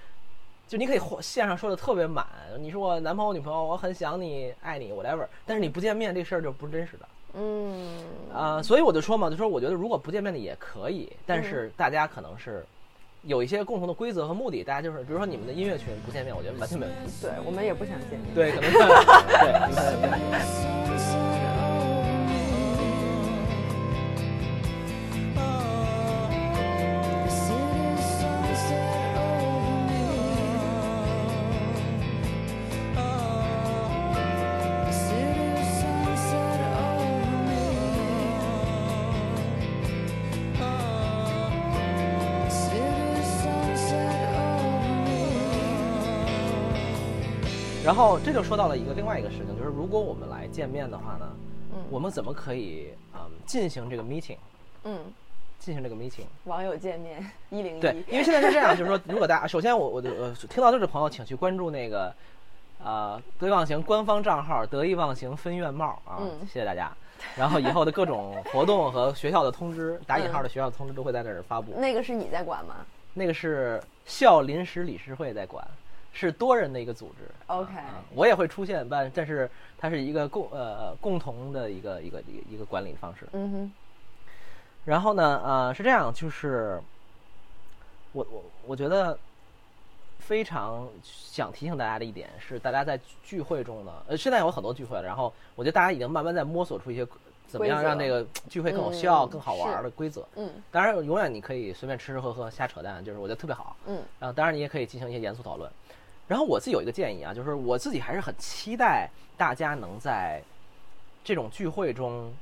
[0.70, 2.28] 就你可以线上说的特别满，
[2.60, 12.66] 你说我男朋友女朋友我很想你爱你 whatever，但是你不见面这事儿就不是真实的嗯啊、所以我就说嘛，就说我觉得如果不见面的也可以，但嗯是大家可能是
[13.28, 17.12] 有一些共同的规则和目的，大家就是比如说你们的音乐群不见面，我觉得完全没问题。
[17.22, 18.34] 对我们也不想见面。
[18.34, 18.78] 对，可能是
[20.88, 21.34] 对。
[47.88, 51.30] 然后这就说到了一个另外一个事情，就是如果我们来见面的话呢，
[51.74, 54.36] 嗯我们怎么可以嗯进行这个 meeting，
[54.84, 55.06] 嗯，
[55.58, 56.26] 进行这个 meeting？
[56.44, 62.14] 网友见面一零一对，因为现在是这样，就是说，如果大家 首先我我就呃听到这的朋友，请去关注那个
[62.84, 66.92] 呃得意忘形官方账号“得意忘形分院帽”啊，嗯谢谢大家。
[67.38, 71.72] 然后以后的各种活动和学校的通知，打引号的学校通知都会在那儿发布。
[71.80, 72.76] 那个是你在管吗？
[73.14, 75.66] 那个是校临时理事会在管，
[76.18, 77.30] 是多人的一个组织。
[77.46, 83.28] OK 啊我也会出现，但但是它是一个共呃共同的一个一个一个一个管理方式。
[83.34, 83.72] 嗯哼，
[84.84, 86.82] 然后呢，呃，是这样，就是
[88.14, 89.18] 我我我觉得
[90.18, 97.08] 非常想提醒大家的一点是，大家在聚会中呢，呃，现在有很多聚会了，然后我觉得大家已经慢慢在摸索出一些
[97.48, 100.28] 怎么样让那个聚会更有效、嗯更好玩儿的规则。
[100.36, 103.78] 嗯当然，永远你可以随便吃吃喝喝、瞎扯淡，就是我觉得特别好。
[103.86, 105.72] 嗯然后当然你也可以进行一些严肃讨论。
[106.28, 110.42] 然后我自己有一个建议啊，就是我自己还是很期待大家能在
[111.24, 112.34] 这种聚会中，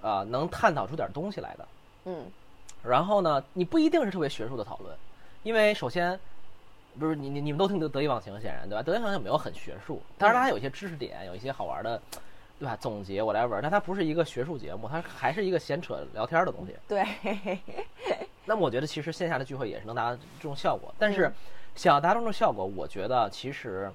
[0.00, 1.68] 呃，能探讨出点东西来的。
[2.06, 2.24] 嗯
[2.82, 4.96] 然后呢，你不一定是特别学术的讨论，
[5.42, 6.18] 因为首先，
[6.98, 8.82] 不是你你你们都听得得意忘形，显然对吧？
[8.82, 12.00] 得意忘形没有很学术，当然它有一些知识点，有一些好玩的，
[12.58, 12.74] 对吧？
[12.76, 16.74] 总结 whatever，但它不是一个学术节目，它还是一个闲扯聊天的东西。
[16.88, 17.04] 对，
[18.46, 21.34] 那么我觉得其实线下的聚会也是能达到这种效果，但是嗯
[21.74, 23.90] 想要达到这种效果，我觉得其实，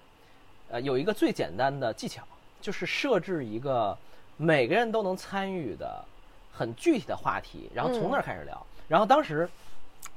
[0.69, 2.23] 呃，有一个最简单的技巧，
[2.59, 3.97] 就是设置一个
[4.37, 6.03] 每个人都能参与的
[6.51, 8.65] 很具体的话题，然后从那儿开始聊。
[8.87, 9.49] 然后当时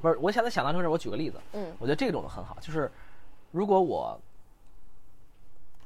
[0.00, 2.90] 不是我现在想到这个事儿，我举个例子，嗯我觉得这种很好，就是
[3.50, 4.18] 如果我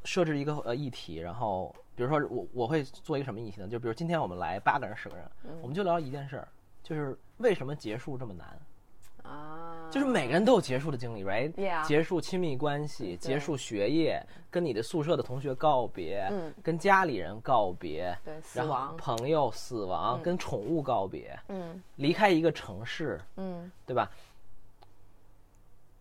[0.04, 3.68] 设置一个呃议题，然后比如说我我会做一个什么议题呢？
[3.68, 5.24] 就比如今天我们来八个人十个人，
[5.60, 6.48] 我们就聊一件事儿，
[6.82, 8.60] 就是为什么结束这么难。
[9.22, 24.10] 啊，就是每个人都有结束的经历，right？Yeah 结束亲密关系，结束学业，跟你的宿舍的同学告别，嗯跟家里人告别，对死然后亡朋友死亡，跟宠物告别，嗯离开一个城市，嗯对吧？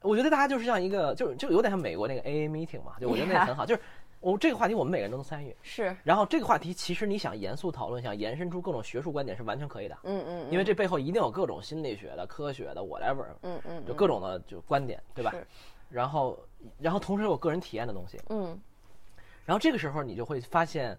[0.01, 3.81] 我觉得大家就是像一个，就就有点像美国那个 AA meeting 嘛，就我觉得那很好， 就是
[4.21, 15.33] 我这个话题我们每个人都能参与，是，然后这个话题其实你想严肃讨论，想延伸出各种学术观点是完全可以的，嗯嗯，因为这背后一定有各种心理学的、科学的 whatever，嗯嗯就各种的就观点，对吧？
[15.89, 16.39] 然后，
[16.79, 18.57] 然后同时有个人体验的东西，嗯。
[19.43, 20.97] 然后这个时候你就会发现，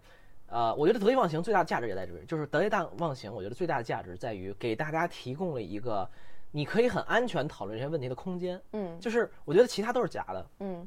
[0.48, 6.06] 呃，我觉得得意忘形最大的价值也在这里，就是得意大忘形，我觉得最大的价值在于给大家提供了一个
[6.50, 8.60] 你可以很安全讨论这些问题的空间。
[8.72, 8.98] 嗯。
[8.98, 10.86] 就是我觉得其他都是假的，嗯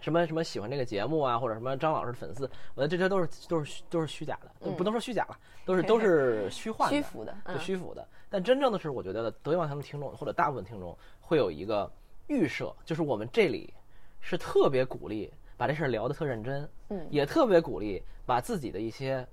[0.00, 8.06] 什么什么喜欢这个节目啊，或者什么张老师的粉丝，我觉得这些都是都是虚都是虚假的，呃不能说虚假了，都是 都是虚幻虚浮的对嗯虚浮的。
[8.30, 11.90] 但真正的是，我觉得得意忘形的听众或者大部分听众会有一个
[12.26, 13.72] 预设，就是我们这里
[14.20, 17.06] 是特别鼓励把这事儿聊得特认真，嗯。
[17.10, 19.26] 也特别鼓励把自己的一些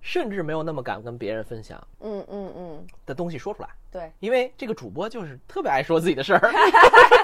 [0.00, 4.12] 甚至没有那么敢跟别人分享嗯嗯嗯，的东西说出来，对。
[4.18, 6.40] 因为这个主播就是特别爱说自己的事儿。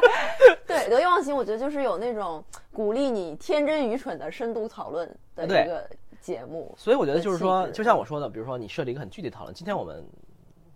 [0.88, 5.88] 对，得意忘形，我觉得就是有那种鼓励你天真愚蠢的深度讨论的对一个
[6.20, 6.74] 节目。
[6.76, 10.04] 所以我觉得就是说，就像我说的，比如说你设立一个很具体讨论，今天我们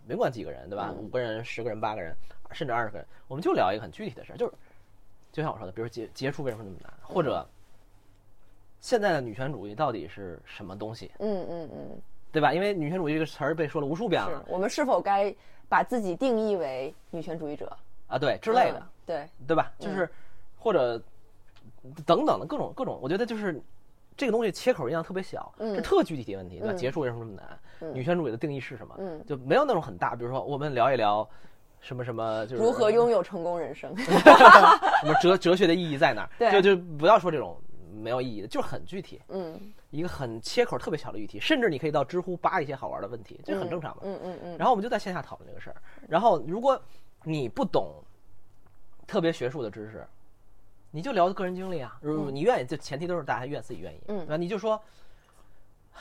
[0.07, 0.93] 没管几个人，对吧？
[0.97, 2.15] 嗯五个人、十个人、八个人，
[2.53, 4.53] 甚至二十个人，我们就聊一个很具体的事儿，就是
[5.33, 7.47] 就像我说的，比如结结束为什么那么难，或者
[8.81, 12.01] 现在的女权主义到底是什么东西，嗯嗯嗯，
[12.33, 12.53] 对吧？
[12.53, 15.35] 因为女权主义这个词儿被说了无数遍了我们是否该
[15.69, 17.75] 把自己定义为女权主义者
[18.09, 19.73] 啊，对之类的嗯，对，对吧？
[19.79, 20.09] 就是
[20.57, 21.01] 或者
[22.07, 23.61] 等等的各种各种，我觉得就是
[24.17, 26.73] 这个东西切口一样特别小，嗯是特具体的问题，对吧？
[26.75, 27.47] 嗯结束为什么这么难？
[27.81, 28.95] 嗯女权主义的定义是什么？
[28.99, 31.29] 嗯就没有那种很大，比如说我们聊一聊
[31.81, 33.93] 什么什么，就是如何拥有成功人生？
[33.99, 36.31] 什么哲哲学的意义在哪儿？
[36.39, 37.61] 对就就不要说这种
[37.93, 39.59] 没有意义的，就是很具体，嗯，
[39.91, 44.03] 一个很切口特别小的议题，甚至你可以到知乎扒一些好玩的问题，这很正常嘛。
[44.05, 45.77] 嗯嗯嗯，然后我们就在线下讨论这个事儿。
[46.09, 46.81] 然后如果
[47.25, 47.93] 你不懂
[49.13, 50.07] 特别学术的知识，
[50.91, 51.99] 你就聊个人经历啊。
[52.01, 54.41] 如果你愿意，就前提都是大家愿自己愿意，嗯？
[54.41, 54.83] 你就说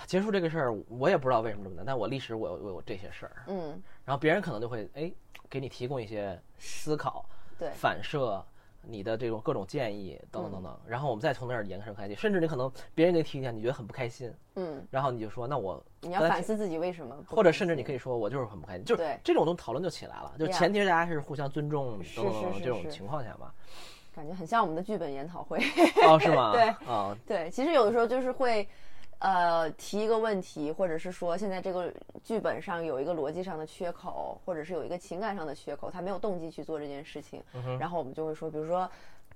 [0.05, 5.11] 结束这个事儿，我也不知道为什么这么难，但我历史我有我有这些事儿，嗯然后别人可能就会哎
[5.49, 7.25] 给你提供一些思考、
[7.59, 8.41] 对，反射。
[8.83, 23.51] 你的这种各种建议等等等嗯等，然后我们再从那儿延伸开去，甚至你可能别人给你提意见，你觉得很不开心，嗯，然后你就说那我你要反思自己为什么或者甚至你可以说，我就是很不开心，就是对这种东西讨论就起来了，就前提大家是互相尊重是等等这种情况下嘛。
[24.13, 25.57] 感觉很像我们的剧本研讨会。
[26.05, 26.51] 哦，是吗？
[26.53, 28.67] 对啊，对，其实有的时候就是会，
[29.21, 31.91] 呃，提一个问题，或者是说现在这个
[32.23, 38.89] 剧本上有一个逻辑上的缺口，或者是有一个情感上的缺口，他没有动机去做这件事情，嗯然后我们就会说，比如说。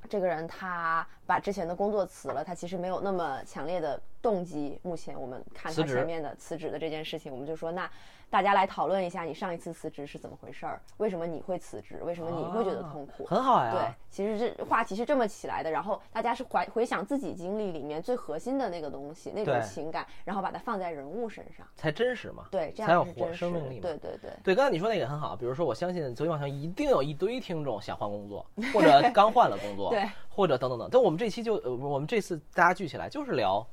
[0.08, 4.78] 这个人他把之前的工作辞了，他其实没有那么强烈的动机。
[4.84, 7.90] 目前我们看他前面的辞职的这件事情，我们就说那。
[8.36, 10.82] 大家来讨论一下，你上一次辞职是怎么回事儿？
[10.98, 12.02] 为什么你会辞职？
[12.04, 13.24] 为什么你会觉得痛苦？
[13.24, 13.72] 很好呀。
[13.72, 22.44] 对，其实这话题是这么起来的，然后大家是回回想自己经历里面最核心的那个东西，那种情感，然后把它放在人物身上，才真实嘛。
[22.52, 30.90] 对，这样才有活生命力嘛对对对，对，刚才你说那个很好，比如说，我相信昨天晚上一定有一堆听众想换工作， 或者刚换了工作，对，或者等等等。
[30.92, 33.66] 但我们这期就，呃，我们这次大家聚起来就是聊，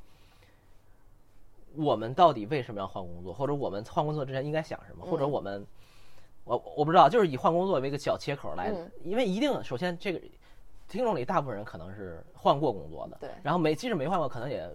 [1.77, 5.67] 我们到底为什么要换工作，或者我们换工作之前应该想什么，或者我们，
[6.45, 8.91] 我我不知道，就是以换工作为一个小切口来，嗯。
[9.05, 10.21] 因为一定首先这个
[10.89, 13.31] 听众里大部分人可能是换过工作的，对。
[13.43, 14.69] 然后没即使没换过，可能也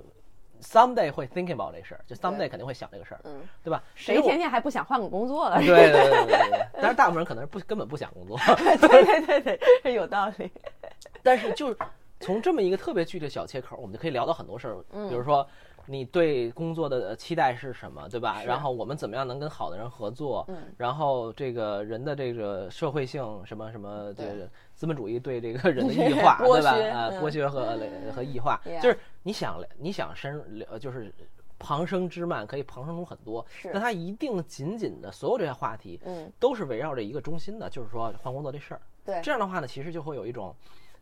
[0.62, 3.84] someday 会 think about 这事儿，就 someday 肯定会想这个事儿，嗯，对吧？
[3.94, 5.58] 谁天天还不想换个工作了？
[5.60, 10.52] 对对对对但是大部分人可能是不根本不想工作，对对对对，这有道理。
[11.22, 11.78] 但是就是
[12.20, 15.48] 从这么一个特别具体的小切口，我们就可以聊到很多事儿，比如说
[15.88, 18.44] 你对工作的呃期待是什么，对吧？
[18.44, 20.46] 然后我们怎么样能跟好的人合作？
[20.50, 26.74] 嗯然后这个人的这个社会性什么什么，这对个资本主义对这个人的异化， 对吧？
[26.74, 27.78] 剥削呃，嗯剥削和
[28.14, 31.14] 和异化， 就是你想你想深了，就是。
[31.60, 38.82] 旁生枝蔓可以旁生出很多，是但它一定紧紧的所有这些话题，嗯，都是围绕着一个中心的，就是说换工作这事儿。
[39.04, 40.56] 对，这样的话呢，其实就会有一种，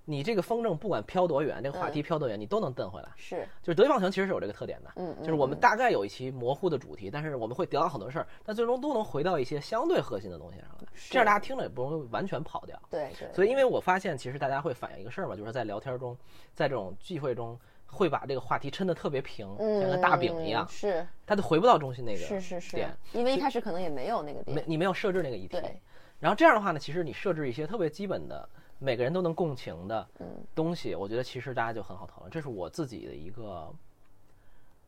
[0.06, 1.91] 你这个风筝不管飘多远，这个话嗯。
[1.91, 3.10] 题飘多远，你都能蹬回来。
[3.15, 12.80] 是，就是德育棒球其实是有这个特点的，嗯，就是我们嗯大概有一期模糊的主题，但是我们会聊到很多事儿，但最终都能回到一些相对核心的东西上来，这样大家听着也不容易完全跑掉。
[12.89, 16.15] 对对，所以，因为我发现，其实大家会反映一个事儿嘛，就是在聊天中，
[16.54, 21.08] 在这种聚会中，会把这个话题抻得特别平，嗯，像个大饼一样嗯，是。
[21.26, 25.82] 它就回不到中心那个是是是点，，因为一开始可能也没有那个没点，你没有设置那个议题对，
[26.20, 28.48] 然后这样的话呢，其实你设置一些特别基本的，
[28.80, 32.32] 每个人都能共情的嗯东西，我觉得其实大家就很好讨论。
[32.32, 33.74] 这是我自己的一个，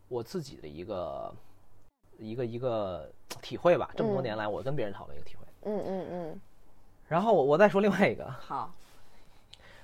[0.08, 1.34] 我自己的一个
[2.17, 3.10] 一个一个
[3.41, 3.89] 体会吧。
[3.95, 5.45] 这么多嗯年来，我跟别人讨论一个体会。
[5.63, 6.41] 嗯嗯嗯，
[7.08, 8.73] 然后我我再说另外一个，好，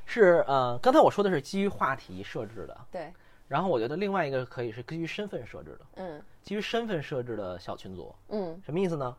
[0.05, 3.11] 是呃，刚才我说的是基于话题设置的，对，
[3.47, 8.13] 然后我觉得另外一个可以是基于身份设置的，嗯基于身份设置的小群组。
[8.29, 9.15] 嗯什么意思呢？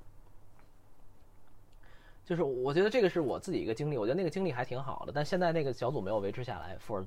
[2.24, 7.04] 就是我觉得这个是我自己一个经历，我觉得那个经历还挺好的，但现在那个小组没有维持下来，for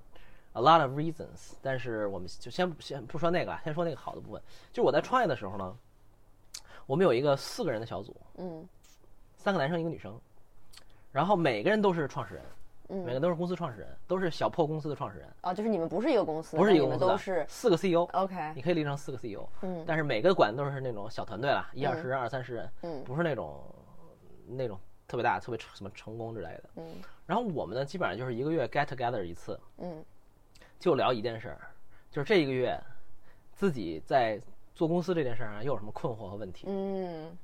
[0.54, 1.54] a lot of reasons。
[1.62, 4.42] 但是我们就先先不说那个了，先说那个好的部分。
[4.72, 5.76] 就是我在创业的时候呢，
[6.86, 8.68] 我们有一个四个人的小组，嗯。
[9.36, 10.20] 三个男生一个女生，
[11.12, 12.44] 然后每个人都是创始人，
[12.90, 13.06] 嗯。
[13.06, 19.84] 每个嗯，都是公司创始人，都是小破公司的创始人，哦，就是你们不是一个公司，不是一个公司四个 CEO，OK，你可以理解成四个 CEO，嗯。
[19.88, 23.04] 但是每个管的都是那种小团队啦，一二十人、二三十人，嗯。
[23.06, 23.64] 不是那种
[24.48, 24.78] 那种
[25.08, 26.64] 特别大、特别成什么成功之类的。
[26.76, 26.84] 嗯。
[27.26, 30.04] 然后我们呢，基本上就是一个月 get together 一次，嗯。
[30.80, 31.60] 就聊一件事儿，
[32.12, 32.80] 就是这一个月
[33.54, 34.40] 自己在
[34.76, 36.66] 做公司这件事儿上又有什么困惑和问题。
[36.68, 37.36] 嗯。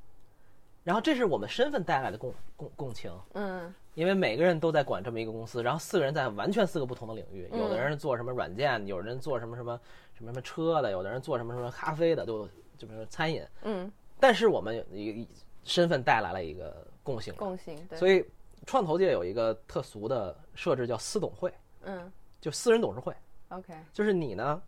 [0.84, 3.74] 然后这是我们身份带来的共共共情，嗯。
[3.96, 9.80] 因为每个人都在管这么一个公司，然后四个人在完全四个不同的领域，有的嗯人做什么软件，有人做什么什么
[10.16, 13.46] 什么什么车的，有的人做什么什么咖啡的，都就比如说餐饮。
[13.62, 15.32] 嗯，但是我们有一个
[15.66, 18.26] 身份带来了一个共性，共性，对，所以
[18.66, 21.54] 创投界有一个特俗的设置叫私董会，
[21.84, 22.12] 嗯
[22.42, 23.16] 就私人董事会
[23.50, 24.62] ，OK，就是你呢。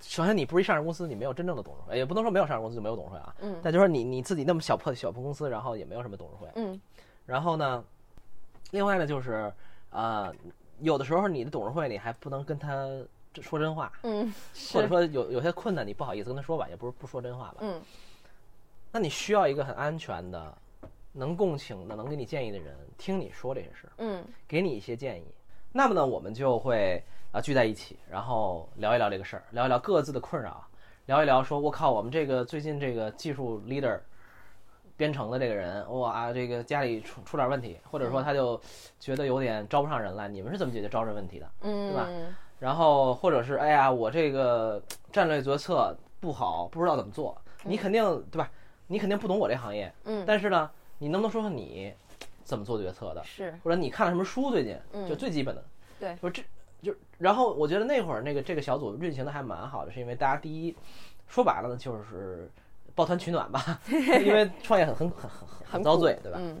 [0.00, 3.34] 首先，你不是一上市公司，你没有真正的董事会，也不能说没有上市公司就没有董事会啊。
[3.40, 6.48] 嗯但就说你你自己那么小破小破公司，然后也没有什么董事会。
[6.54, 6.80] 嗯
[7.26, 7.84] 然后呢，
[8.70, 9.52] 另外呢就是，
[9.90, 10.32] 呃，
[10.78, 12.86] 有的时候你的董事会你还不能跟他
[13.42, 14.32] 说真话，嗯，
[14.72, 17.56] 或者，说有有些困难你不好意思跟他说吧，也不是不说真话吧。
[17.62, 17.82] 嗯
[18.98, 20.52] 那你需要一个很安全的、
[21.12, 25.24] 能共情的、能给你建议的人，听你说这些事儿，嗯给你一些建议。
[25.70, 30.66] 那么呢，我们就会啊聚在一起，然后聊一聊这个事儿，聊一聊各自的困扰，
[31.06, 34.00] 聊一聊说，我靠，我们这个最近这个技术 leader
[34.96, 38.60] 编程的这个人，哇，这个家里出出点问题，或者说他就
[38.98, 41.48] 觉得有点招不上人来，你们是怎么解决招人问题的？
[41.60, 42.08] 嗯，对吧
[42.58, 44.82] 然后或者是哎呀，我这个
[45.12, 48.50] 战略决策不好，不知道怎么做，你肯定对吧？
[48.88, 50.68] 你肯定不懂我这行业，嗯，但是呢，
[50.98, 51.94] 你能不能说说你
[52.42, 53.22] 怎么做决策的？
[53.22, 54.50] 是，或者你看了什么书？
[54.50, 55.62] 最近嗯就最基本的，
[56.00, 56.42] 对说这
[56.82, 60.74] 就然后我觉得那会儿那个这个小组运行的还蛮好的，是因为大家第一
[61.28, 62.50] 说白了呢就是
[62.94, 66.38] 抱团取暖吧， 因为创业很很很很很遭罪，对吧？
[66.40, 66.60] 嗯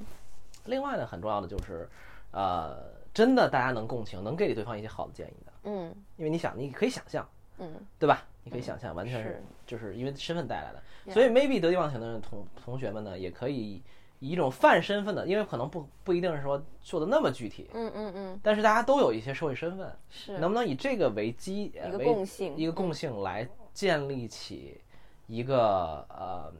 [0.66, 1.88] 另外呢，很重要的就是，
[2.30, 2.76] 呃，
[3.14, 7.26] 真的大家能共情，能给对方一些好的建议的，嗯因为你想，你可以想象，
[7.58, 7.72] 嗯。
[7.98, 8.24] 对吧？
[8.44, 9.28] 你可以想象，完全是。
[9.28, 13.82] 是就是因为身份带来的，所以 maybe 得意忘形的同同学们呢，也可以
[14.20, 20.38] 以一种泛身份的，因为可能不不一定是说做的那么具体，嗯嗯嗯，但是大家都有一些社会身份，是。
[20.38, 24.80] 能不能以这个为基，呃一个为共性一个共性来建立起
[25.26, 26.50] 一个呃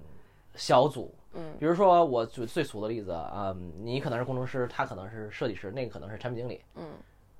[0.55, 1.15] 小组？
[1.33, 6.85] 嗯，比如说我举最俗的例子，嗯，你可能是工程师，他可能是设计师，那个可能是产品经理，嗯，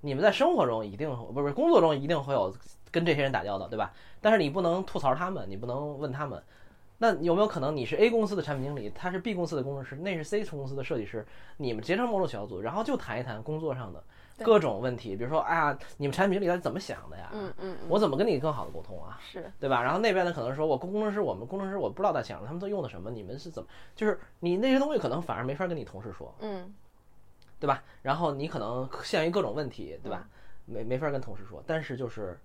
[0.01, 2.55] 你们在生活中一定不是工作中一定会有
[2.91, 3.93] 跟这些人打交道，对吧？
[4.21, 6.43] 但是你不能吐槽他们，你不能问他们。
[7.01, 11.25] 那有没有可能你是 A 公司的产品经理，他是 B 公司的工程师，那是 C 公司的设计师，
[11.57, 14.03] 你们结成某种小组，然后就谈一谈工作上的
[14.43, 17.31] 各种问题，比如说，哎呀，你们产品经理他是怎么想的呀？
[17.33, 19.17] 嗯嗯嗯，我怎么跟你更好的沟通啊？
[19.23, 19.81] 是对吧？
[19.81, 23.69] 然后那边呢，可能说我工工程师，我们工程师我不知道在想着他们都用的什么，你们是怎么？
[23.95, 26.75] 就是你那些东西可能反而没法跟你同事说，嗯
[27.61, 27.81] 对吧？
[28.03, 30.27] 然后你可能限于各种问题，对吧？
[30.27, 30.31] 嗯
[30.71, 32.39] 没没法跟同事说，但是就是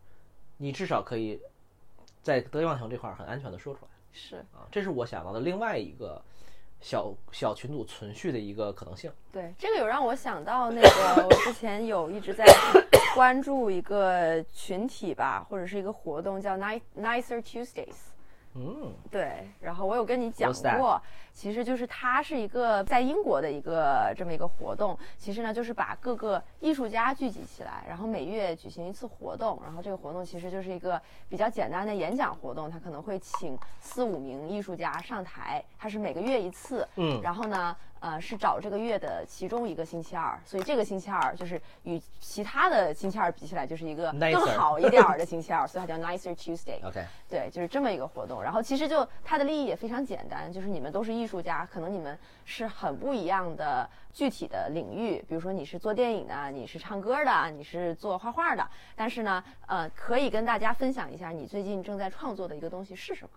[0.57, 1.39] 你至少可以
[2.21, 6.21] 在得意忘形这块儿很安全的说出来是，啊，这是我想到的另外一个
[6.79, 9.11] 小小群组存续的一个可能性。
[9.31, 12.45] 对，这个有让我想到那个，我之前有一直在
[13.15, 18.12] 关注一个群体吧，或者是一个活动叫 Nice Nicer Tuesdays。
[18.55, 21.01] 嗯，对，然后我有跟你讲过，
[21.33, 24.97] 其实就是它是一个在英国的一个这么一个活动。
[25.17, 29.59] 其实呢，就是把各个艺术家聚集起来，然后每月举行一次活动。
[29.63, 36.87] 然后这个活动其实就是一个比较简单的演讲活动，他可能会请四五名艺术家上台，它是每个月一次。
[36.95, 46.85] 嗯然后呢，呃，是找这个月的其中一个星期二，所以这个星期二就是与其他的星期二比起来，就是一个更好一点儿的星期二，所以它叫 Nicer Tuesday。
[46.85, 48.43] ，OK，对，就是这么一个活动。
[48.43, 63.29] 然后其实就它的利益也非常简单，就是你们都是艺术家，可能你们是很不一样的具体的领域，比如说你是做电影的，你是唱歌的，你是做画画的，但是呢，呃，可以跟大家分享一下你最近正在创作的一个东西是什么。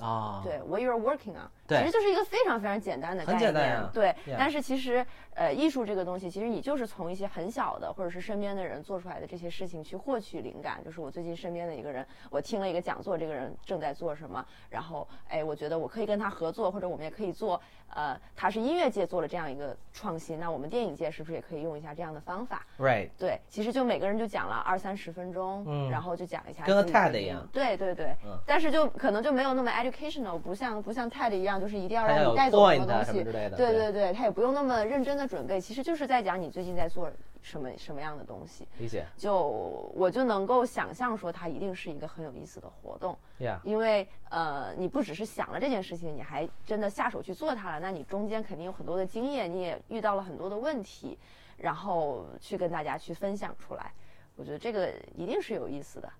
[0.00, 3.52] 啊，对，what you're working on，对其实就是一个非常非常简单的概很念。
[3.52, 10.82] 简单呀对 Yeah 但是其实呃，艺术这个东西，其实你就是从一些很小的或者是身边的人做出来的这些事情去获取灵感。
[10.82, 17.60] 就是我最近身边的一个人，我听了一个讲座，这个人正在做什么，然后哎，我觉得我可以跟他合作，或者我们也可以做。
[17.88, 33.50] 呃，他是音乐界做了这样一个创新，那我们电影界是不是也可以用一下这样的方法？，right，对，其实就每个人就讲了二三十分钟，嗯然后就讲一下跟 TED 一样对对对，嗯但是就可能就没有那么 educational，不像不像 TED 一样，就是一定要让你带走什么东西，对对。
[33.50, 37.10] 对对，他也不用那么认真的准备，其实就是在讲你最近在做
[37.42, 39.04] 什么什么样的东西，理解。
[39.16, 39.48] 就
[39.94, 51.18] 我就能够想象说它一定是一个很有意思的活动，，yeah，因为呃，你不只是想了这件事情，你还真的下手去做它了，那你中间肯定有很多的经验，你也遇到了很多的问题，
[51.56, 53.92] 然后去跟大家去分享出来，
[54.36, 56.12] 我觉得这个一定是有意思的。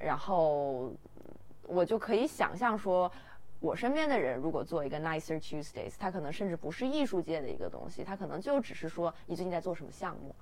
[0.00, 0.92] 然后
[1.68, 3.10] 我就可以想象说，
[3.60, 10.34] 我身边的人如果做一个 Nicer Tuesdays，他可能甚至不是艺术界的一个东西，他可能就只是说你最近在做什么项目，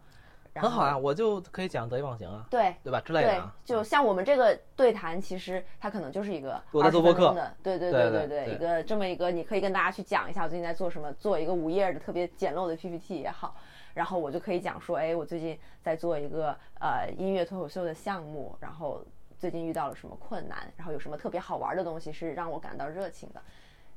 [0.55, 3.01] 很好啊，我就可以讲得意忘形啊，对，对吧？
[3.05, 13.55] 之类的对啊，，就像我们这个对谈，其实它可能就是一个我在做播客对对对对对对一个这么一个，你可以跟大家去讲一下我最近在做什么，做一个五页的特别简陋的 PPT 也好，
[13.95, 19.05] 然后我就可以讲说，哎，我最近在做一个呃音乐脱口秀的项目，然后
[19.39, 23.43] 最近遇到了什么困难，然后有什么特别好玩的东西是让我感到热情的。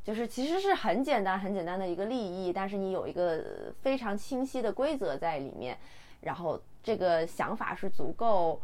[0.03, 5.77] 就是其实是很简单、很简单的一个利益，但是你有一个非常清晰的规则在里面，
[6.21, 8.59] 然后这个想法是足够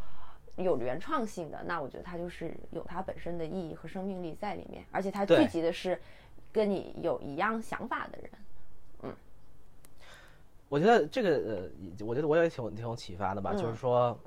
[0.55, 5.99] 有原创性的，那我觉得它就是有它本身的意义和生命力在里面，而且它聚集的是
[6.51, 8.29] 跟你有一样想法的人。
[9.03, 9.13] 嗯
[10.67, 14.17] 我觉得这个呃，我觉得我也挺挺有启发的吧，就是说，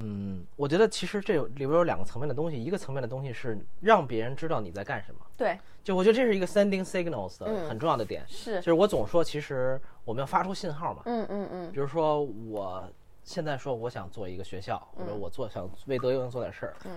[0.00, 8.56] 嗯，我觉得其实这有里边有两个层面的东西，一个层面的东西是让别人知道你在干什么，对，就我觉得这是一个 sending signals 很重要的点，是。
[8.56, 12.86] 就，是我总说其实我们要发出信号嘛，嗯嗯嗯，比如说我
[13.22, 16.90] 现在说我想做一个学校，或者我做想为德云做点事儿，嗯，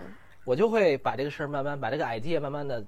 [0.43, 2.83] 我就会把这个事儿慢慢把这个 idea 慢慢的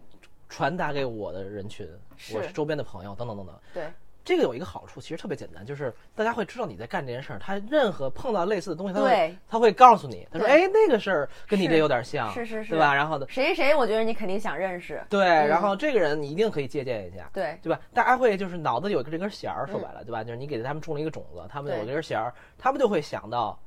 [0.49, 1.87] 传达给我的人群，
[2.33, 2.51] 我是。
[2.51, 3.55] 周边的朋友等等等等。
[3.73, 3.87] 对，
[4.29, 7.39] 这个有一个好处，其实特别简单，就是大家会知道你在干这件事儿。
[7.39, 15.03] 他任何碰到类似的东西，他会他会告诉你，他说：“对哎，那个事儿跟你这有点像，是是是对吧？”然后的谁谁，我觉得你肯定想认识。
[15.09, 17.79] 对，然后这个人你一定可以借鉴一下，对，对吧？
[17.91, 20.23] 大家会就是脑子有这根弦儿，说白了，对吧？
[20.23, 23.59] 就是你给他们种了一个种子，他们有对这根弦儿，他们就会想到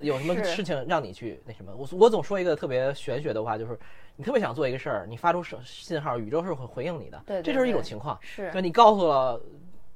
[0.00, 1.72] 有什么事情让你去那什么。
[1.74, 3.78] 我我总说一个特别玄学的话，就是
[4.16, 8.18] 你特别想做一个事儿，你发出信信号，宇宙是会回应你的，对对这就是一种情况。
[8.20, 9.40] 是就你告诉了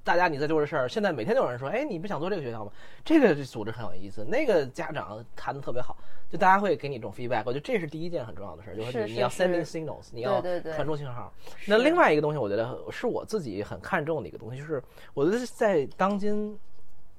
[0.04, 2.72] 大家你在做这事儿，现在每天都有人说，哎，你不想做这个学校吗？
[3.04, 5.96] 这个组织很有意思，那个家长谈的特别好，
[6.28, 7.42] 就大家会给你一种 feedback。
[7.46, 11.32] 我觉得这是第一件很重要的事儿，就是是你你要 sending signals，你要传输信号。
[11.66, 14.82] 那另外一个东西，我觉得是我自己很看重的一个东西，就是
[15.14, 16.58] 我觉得在当今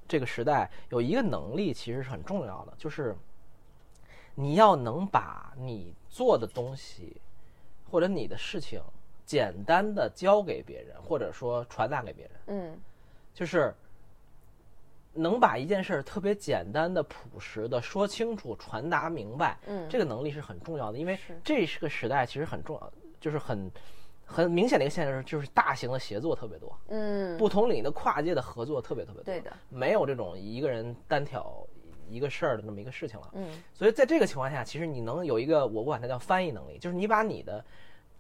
[0.07, 3.15] 这个时代，有一个能力其实是很重要的，就是
[4.35, 7.15] 你要能把你做的东西
[7.89, 8.81] 或者你的事情
[9.25, 12.79] 简单的教给别人，或者说传达给别人，嗯。
[13.33, 13.73] 就是
[15.13, 19.87] 能把一件事儿特别简单的、朴实的说清楚、传达明白，嗯。
[19.89, 23.71] 这个能力是很重要的，因为这是个时代其实很重要，就是很
[24.25, 31.65] 很明显的一个现象，就是大型的协作特别多，嗯，不同领域的跨界的合作特别特别多，对的，没有这种一个人单挑
[32.07, 33.29] 一个事儿的那么一个事情了。
[33.33, 33.49] 嗯。
[33.73, 37.63] 所以在这个情况下，其实你能有一个我管它叫翻译能力，就是你把你的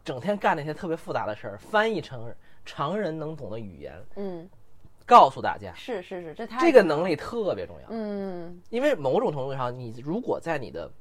[0.03, 2.33] 整天干那些特别复杂的事儿翻译成
[2.65, 4.49] 常人能懂的语言，嗯，
[5.05, 5.73] 告诉大家。
[5.75, 10.91] 是是是，这太这个能力特别重要，嗯因为某种程度上，你如果在你的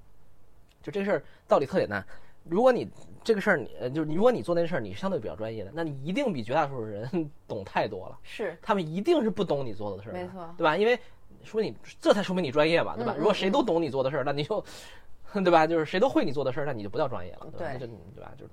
[0.83, 2.05] 就这事儿道理特简单，
[2.45, 2.89] 如果你
[3.25, 8.19] 这个事儿你呃就是你如果你做那事儿你是相对比较专业的，那你一定比绝大多数人懂太多了。
[8.23, 10.77] 是他们一定是不懂你做的事儿的，没错对吧？
[10.77, 10.99] 因为
[11.45, 13.15] 说你这才说明你专业嘛，对吧？
[13.17, 14.65] 嗯如果谁都懂你做的事儿，那你就，
[15.35, 15.67] 对吧？
[15.67, 17.59] 就是谁都会你做的事儿，那你就不叫专业了，对吧？
[17.59, 18.33] 对那就对吧？
[18.37, 18.45] 就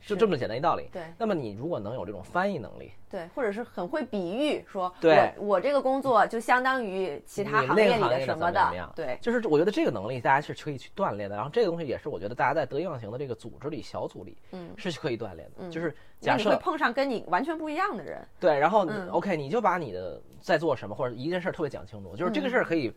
[0.00, 0.88] 就这么简单一道理。
[0.92, 11.36] 对那么你如果能有这种翻译能力，对，或者是很会比喻，说对我我这个工作就相当于其他行业里的什么怎么怎么样对，就是我觉得这个能力大家是可以去锻炼的。
[11.36, 15.68] 然后这个东西也是我觉得大家在得意忘形的这个组织里、小组里，嗯是可以锻炼的。
[15.70, 22.92] 就是那假设你会碰上跟你完全不一样的人，对，然后 OK，你就把你的在做什么或者一件事儿特别讲清楚，就是这个嗯事儿可以，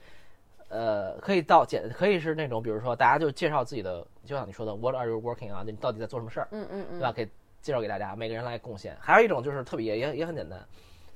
[0.69, 5.67] 呃，可以到简，可以是那种比如说大家就介绍自己的，就像你说的 What are you working on？
[5.67, 7.11] 你到底在做什么事儿，嗯嗯嗯，对吧？
[7.11, 7.25] 给
[7.61, 8.95] 介绍给大家，每个人来贡献。
[9.01, 10.65] 还有一种就是特别也也也很简单，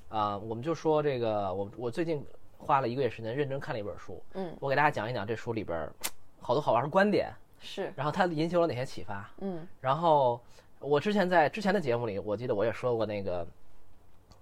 [0.09, 2.25] 啊、我们就说这个，我我最近
[2.57, 5.93] 花了一个月时间认真看了一本书，嗯，我给大家讲一讲这书里边儿
[6.41, 10.41] 好多好玩的观点，是，然后它引起了哪些启发，嗯然后
[10.79, 13.47] 我之前在之前的节目里，我记得我也说过那个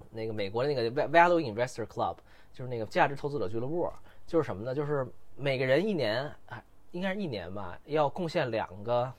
[0.10, 2.16] 那个美国的那个 Va- Value Investor Club，
[2.52, 3.92] 就是那个价值投资者俱乐部，
[4.28, 4.74] 就是什么呢？
[4.74, 5.06] 就是
[5.36, 9.12] 每个人一年啊，应该是一年吧，要贡献两个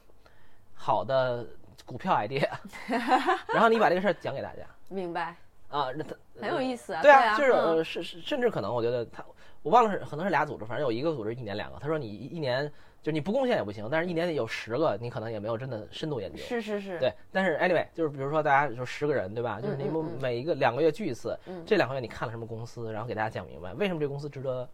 [0.74, 1.46] 好的
[1.84, 2.48] 股票 idea，
[3.53, 5.36] 然后你把这个事儿讲给大家明白，
[5.68, 9.24] 啊，那他很有意思啊，对啊，就是嗯呃，是是，甚至可能我觉得他，
[9.62, 11.78] 我忘了是可能是俩组织，反正有一个组织一年两个。
[11.78, 12.70] 他说你一一年
[13.03, 16.38] 就你不贡献也不行，但是一年有十个，你可能也没有真的深度研究。
[16.38, 19.61] 是是是，对，但是 anyway，就是比如说大家就十个人，对吧？
[19.61, 24.68] 就是你们每一个两个月聚一次，嗯这两个月你看了什么公司，然后给大家讲明白为什么这公司值得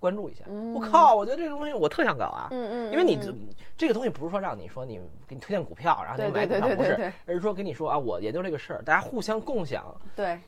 [0.00, 0.44] 关注一下。
[0.48, 0.74] 嗯。
[0.74, 9.84] 我靠，我觉得这个东西我特想搞啊，嗯嗯，因为你嗯这这个东西不是说让你说你给你推荐股票，然后你买股票，不是而是说跟你说啊，我研究这个事儿，大家互相共享，
[10.14, 10.38] 对，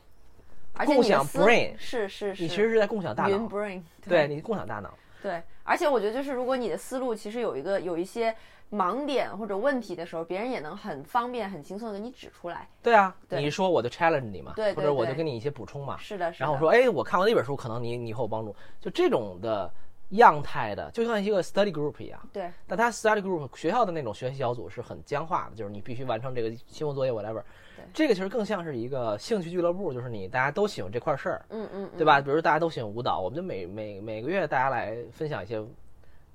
[0.85, 4.27] 共享 brain 是是是，你其实是在共享大脑，brain，对。
[4.27, 4.93] 你共享大脑。
[5.21, 8.35] 对，而且我觉得就是如果你的思路其实有一个有一些
[8.71, 12.67] 盲点或者问题的时候，别人也能很方便、很轻松的给你指出来。
[12.81, 15.97] 对啊，对你说我就 challenge 你嘛，对对或者我就给你一些补充嘛。
[15.97, 16.45] 是的，是的。
[16.45, 18.55] 然后我说，哎，我看过那本书，可能你你以后有帮助。
[18.79, 19.69] 就这种的
[20.11, 22.19] 样态的，就像一个 study group 一样。
[22.31, 27.41] 对，但它 study group 学校的那种学习小组是很僵化的，就是你必须完成这个期末作业 whatever
[27.75, 27.85] 对。
[27.93, 32.21] 这个其实更像是一个兴趣俱乐部，就是你大家都喜欢这块事儿，嗯嗯，对吧？
[32.21, 35.61] 比如大家都喜欢舞蹈，我们就每每每个月大家来分享一些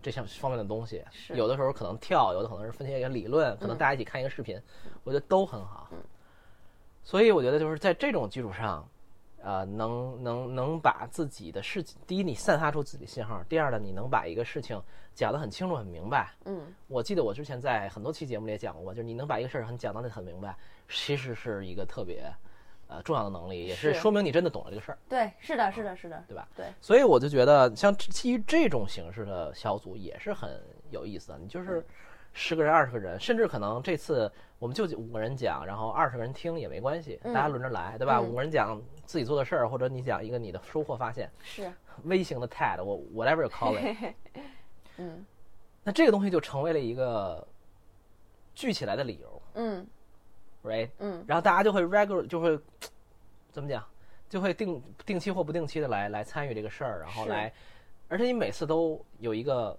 [0.06, 1.02] 这项方面的东西。
[1.10, 4.56] 是有的时候可能跳，有的可能是分析一个理论，可能大家一起看一个视频，
[5.02, 5.90] 我觉得都很好。
[7.02, 8.88] 所以我觉得就是在这种基础上，
[9.42, 14.80] 呃，能能能把自己的事情，第一你散发出自己的信号，第二呢，你能把一个事情
[15.12, 16.32] 讲得很清楚、很明白。
[16.44, 20.56] 嗯，我记得我之前在很多期节目里也讲过，就是你能把一个事儿很讲得很明白，
[20.88, 22.32] 其实是一个特别
[22.88, 24.98] 呃重要的能力，也是是说明你真的懂了这个事儿。
[25.08, 26.48] 对，是的，是的，是的，对吧？
[26.56, 30.60] 对，所以我就觉得像基于这种形式的小组也是很
[30.90, 31.38] 有意思的。
[31.38, 31.84] 你就是
[32.32, 38.18] 十个人、二十个人，甚至可能这次我们就五个人讲，然后二十个人听也没关系，大家轮着来，对吧？
[38.18, 38.28] 嗯。
[38.28, 41.72] 五个人讲自己做的事儿，或者你讲一个你的收获发现，是，
[42.04, 44.14] 微型的 TED，我 whatever you call it，
[44.98, 45.24] 嗯。
[45.82, 47.46] 那这个东西就成为了一个
[48.54, 49.42] 聚起来的理由。
[49.54, 49.86] 嗯
[50.66, 50.90] ，right？
[50.98, 52.58] 嗯，然后大家就会 regular 就会
[53.52, 53.82] 怎么讲，
[54.28, 57.52] 就会定定期或不定期的来来参与这个事儿，然后来，
[58.08, 59.78] 而且你每次都有一个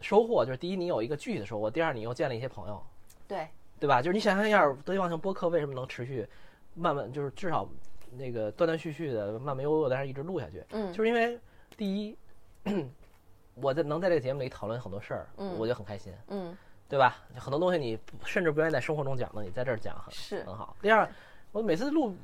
[0.00, 2.82] 收获，就是第一你有一个具体的收获，第二你又见了一些朋友，
[3.26, 3.48] 对，
[3.78, 4.00] 对吧？
[4.00, 6.26] 就是你想象一下，得意忘形播客为什么能持续
[6.74, 7.68] 慢慢，就是至少
[8.12, 10.92] 那个断断续续的、慢慢悠悠的，但是一直录下去，嗯。
[10.92, 11.38] 就是因为
[11.76, 12.16] 第一，
[13.54, 15.58] 我在能在这个节目里讨论很多事儿，嗯。
[15.58, 16.12] 我就很开心。
[16.28, 16.56] 嗯
[16.90, 17.16] 对吧？
[17.36, 20.76] 很多东西你甚至不愿意在生活中讲的，你在这儿讲很是很好。
[20.82, 21.08] 第二，
[21.52, 22.14] 我每次录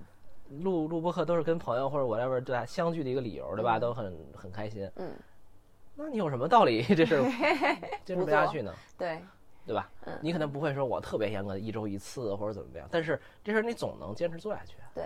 [0.60, 3.78] 录录播课都是跟朋友或者 whatever 对吧相聚的一个理由，对吧？
[3.78, 4.90] 嗯都很很开心。
[4.96, 5.14] 嗯，
[5.94, 7.22] 那你有什么道理这事儿
[8.04, 8.74] 坚持不下去呢？
[8.98, 9.22] 对，
[9.64, 9.88] 对吧？
[10.04, 14.74] 嗯你可能不会说我特别严格的一周一次或者怎么样，但是这事儿你总能坚持做下去。
[14.94, 15.04] 对。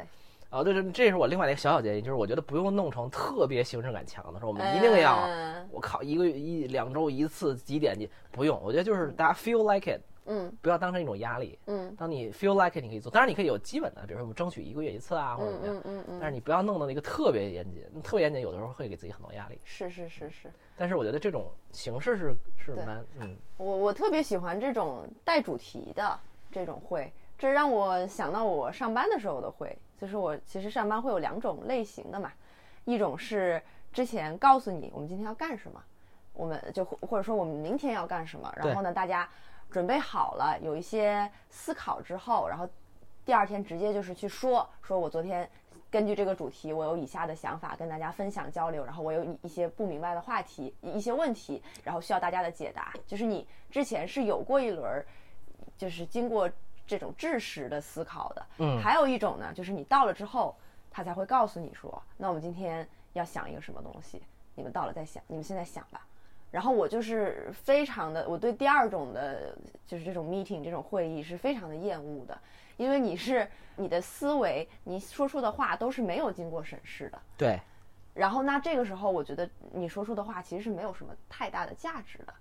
[0.51, 11.57] 啊，对对，这是我另外的一个小小建议，就是我觉得不用弄成特别形式感强的，说我们一定要，嗯我靠，一个月一两周一次几点几，不用，我觉得就是大家 feel like it，嗯不要当成一种压力。
[11.66, 15.76] 嗯当你 feel like it，你可以做，当然你可以有基本的，比如说我们争取一个月一次啊，或者怎么样。
[15.76, 19.57] 嗯嗯嗯但是你不要弄到那个特别严谨，特别严谨有的时候会给自己很多压力。
[19.62, 26.18] 是是是是，但是我觉得这种形式是是蛮嗯我我特别喜欢这种带主题的
[26.51, 32.32] 这种会，这让我想到我上班的时候的会，就是我其实上班会有两种类型的嘛，
[32.84, 35.82] 一种是之前告诉你我们今天要干什么，
[36.32, 39.28] 我们就或或者说我们明天要干什么，然后呢大家
[39.70, 42.66] 准备好了，有一些思考之后，然后
[43.24, 45.48] 第二天直接就是去说，说我昨天
[45.90, 52.94] 根据这个主题，我有以下的想法跟大家分享交流，然后我有一一些不明白的话题，一一些问题，然后需要大家的解答。
[53.07, 55.05] 就是你之前是有过一轮儿，
[55.76, 56.48] 就是经过
[56.91, 58.47] 这种知识的思考的。
[58.59, 60.57] 嗯还有一种呢，就是你到了之后，
[60.91, 64.20] 他才会告诉你说，那我们今天要想一个什么东西，
[64.57, 66.05] 你们到了再想，你们现在想吧。
[66.51, 72.36] 然后我就是非常的，我对第二种的，就是这种 meeting 这种会议是非常的厌恶的，
[72.76, 77.22] 因为你是你的思维，你说出的话都是没有经过审视的。
[77.36, 77.61] 对
[78.12, 82.34] 然后那这个时候，我觉得你说出的话其实是没有什么太大的价值的，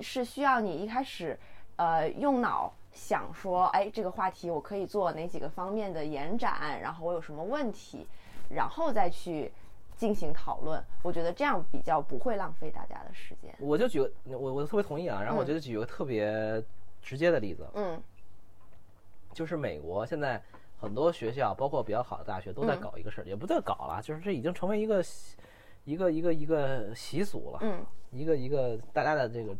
[0.00, 1.36] 是需要你一开始，
[1.74, 8.06] 呃，用脑想说，哎，这个话题我可以做哪几个方面的延展，然后我有什么问题，
[8.50, 9.50] 然后再去
[9.96, 10.82] 进行讨论。
[11.02, 13.54] 我觉得这样比较不会浪费大家的时间。
[13.58, 16.62] 我就举个我我特别同意啊，然后我觉得举个特别
[17.00, 18.00] 直接的例子，嗯
[19.32, 20.42] 就是美国现在
[20.78, 25.36] 很多学校，包括比较好的大学，都在嗯搞一个事儿，也不在搞了，就是这已经成为一个习
[25.84, 29.56] 一个一个一个习俗了，嗯一个一个大家的这个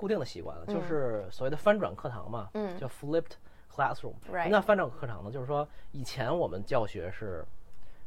[0.00, 3.32] 固定的习惯了，就是所谓的翻转课堂嘛，嗯叫 flipped
[3.70, 4.14] classroom。
[4.50, 5.30] 叫翻转课堂呢？
[5.30, 7.44] 就是说以前我们教学是。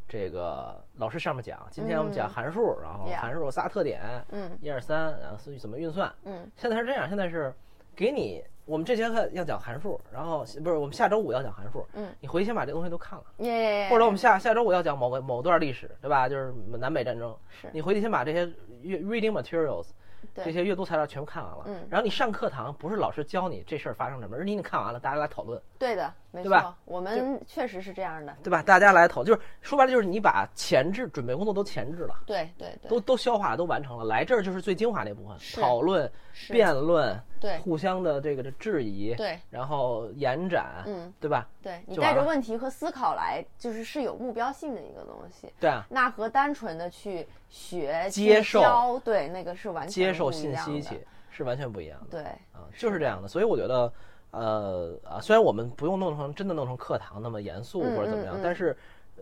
[0.05, 6.13] 这个老师上面讲，今天我们讲函数，然后函数有仨特点，嗯一二三，然后是怎么运算。
[6.25, 7.51] 嗯现在是这样，现在是
[7.95, 16.27] 给你，我们这节课要讲函数，然后不是我们下周五要讲函数，嗯，你回去先把这东西都看了，耶，或者我们下下周五要讲某个某段历史，对吧？
[16.27, 18.45] 就是南北战争，是你回去先把这些
[18.83, 20.02] reading materials 对
[20.35, 28.35] 这些阅读材料全部看完了，嗯然后你上课堂不是老师教你这事儿发生什么，而是你看完了，大家来讨论，对的，没对吧错，我们确实是这样的。
[28.43, 28.63] 对吧？
[28.63, 32.15] 大家来讨，就是说白了就是你把前置准备工作都前置了。
[32.25, 37.57] 对对对，都都消化了，都完成了，来这儿就是最精华那部分，讨论、是辩论，对。
[37.59, 39.39] 互相的这个的质疑，对。
[39.49, 41.47] 然后延展，嗯，对吧？
[41.61, 45.51] 对你带着问题和思考来，就是是有目标性的一个东西。
[45.59, 50.57] 对啊，那和单纯的去学、接受，对那个是完全接受不一样的。
[50.59, 52.21] 信息去是完全不一样的。
[52.21, 53.27] 对，啊，就是这样的。
[53.27, 53.91] 所以我觉得，
[54.31, 58.75] 呃啊，虽然我们不用弄成真的弄成课堂那么严肃嗯或者怎么样，但是，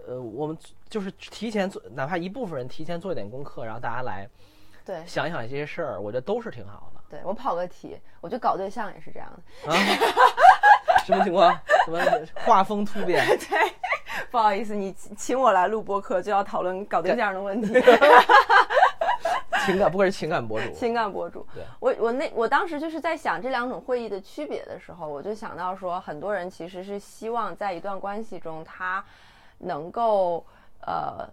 [0.07, 0.57] 呃，我们
[0.89, 4.27] 就是提前做，哪怕一部分人提前做一点功课，然后大家来
[4.85, 5.03] 对。
[5.05, 7.00] 想一想这些事儿，我觉得都是挺好的。
[7.11, 9.71] 对，我跑个题，我觉得搞对象也是这样的。
[9.71, 9.75] 啊，
[11.05, 11.51] 什么情况？
[11.85, 11.99] 什么
[12.45, 13.25] 画风突变？
[13.37, 13.71] 对，
[14.31, 17.73] 不好意思，你请请我来录播客就要讨论搞对象的问题。
[19.65, 29.03] 情感不愧是情感博主，情感博主对，我我那我当时就是在想这两种会议的区别的时候，我就想到说，很多人其实是希望在一段关系中，他
[29.59, 30.43] 能够
[30.81, 31.29] 呃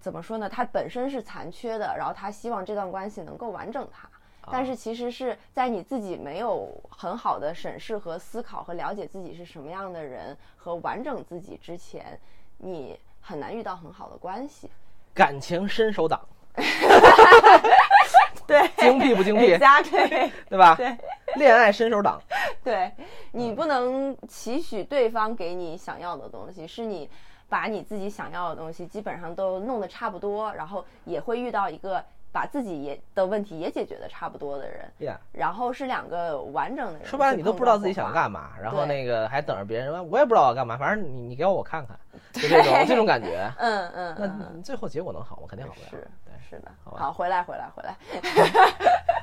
[0.00, 0.48] 怎么说呢？
[0.48, 4.08] 他本身是残缺的，然后他希望这段关系能够完整他。
[4.50, 12.18] 但是其实是在你自己没有很好的审视和思考和了解自己是什么样的人和完整自己之前，
[12.58, 14.70] 你很难遇到很好的关系。
[15.14, 16.20] 感情伸手党，
[18.46, 19.58] 对，精辟不精辟？
[19.58, 20.30] 加对。
[20.48, 20.74] 对吧？
[20.76, 20.96] 对
[21.36, 22.20] 恋爱伸手党，
[22.64, 22.90] 对
[23.32, 27.08] 你不能期许对方给你想要的东西，是你
[27.48, 37.06] 把你自己想要的东西基本上都弄得差不多，然后也会遇到一个把自己也的问题也解决的差不多的人，呀、然后是两个完整的人。
[37.06, 38.50] 说白了，你都不知道自己想干嘛。
[38.60, 41.98] 然后那个还等着别人，我也不知道我要干嘛，反正你你给我我看看，
[42.32, 43.50] 就这种这种感觉。
[43.58, 45.46] 嗯嗯那最后结果能好吗？
[45.48, 45.88] 肯定好不了。
[45.90, 46.70] 是对，是的。
[46.84, 47.96] 好吧好，回来回来回来，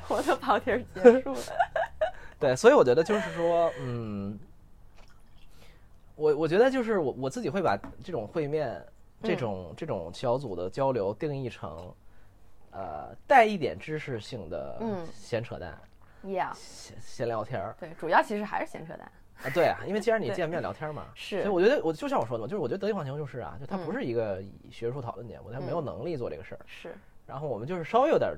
[0.08, 1.40] 我的跑题结束了。
[2.38, 4.38] 对，所以我觉得就是说，嗯，
[6.16, 8.84] 我我觉得就是我我自己会把这种会面、
[9.22, 11.94] 这嗯种这种小组的交流定义成，
[12.76, 15.74] 呃，带一点知识性的嗯闲扯淡、
[16.22, 17.74] Yeah，闲闲聊天儿。
[17.80, 19.10] 对，主要其实还是闲扯淡。
[19.42, 26.94] 啊，对啊，因为既然你见面聊天嘛， 是所以我觉得我就像我说的嘛，就是我觉得德意忘形就是啊，就它嗯不是一个学术讨论节目，它没有能力做这个事儿，是
[27.26, 28.30] 然后我们就是稍微有点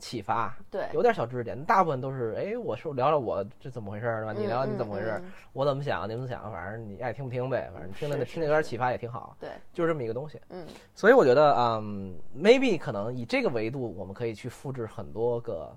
[0.00, 4.32] 启发，对，有点小知识点，大部分都是哎，我说聊聊我这怎么回事儿，对吧？
[4.32, 5.22] 你聊聊你怎么回事
[5.52, 10.40] 我怎么想，你怎么想，反正你爱听不听呗，反正听着是听着有点启发也挺好，对，就是这么一个东西。
[10.48, 10.66] 嗯。
[10.94, 15.76] 所以我觉得，嗯，maybe 可能以这个维度，我们可以去复制很多个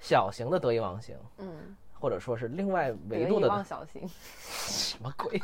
[0.00, 5.40] 小型的得意忘形，嗯，或者说是另外维得意度的忘小型， 什么鬼，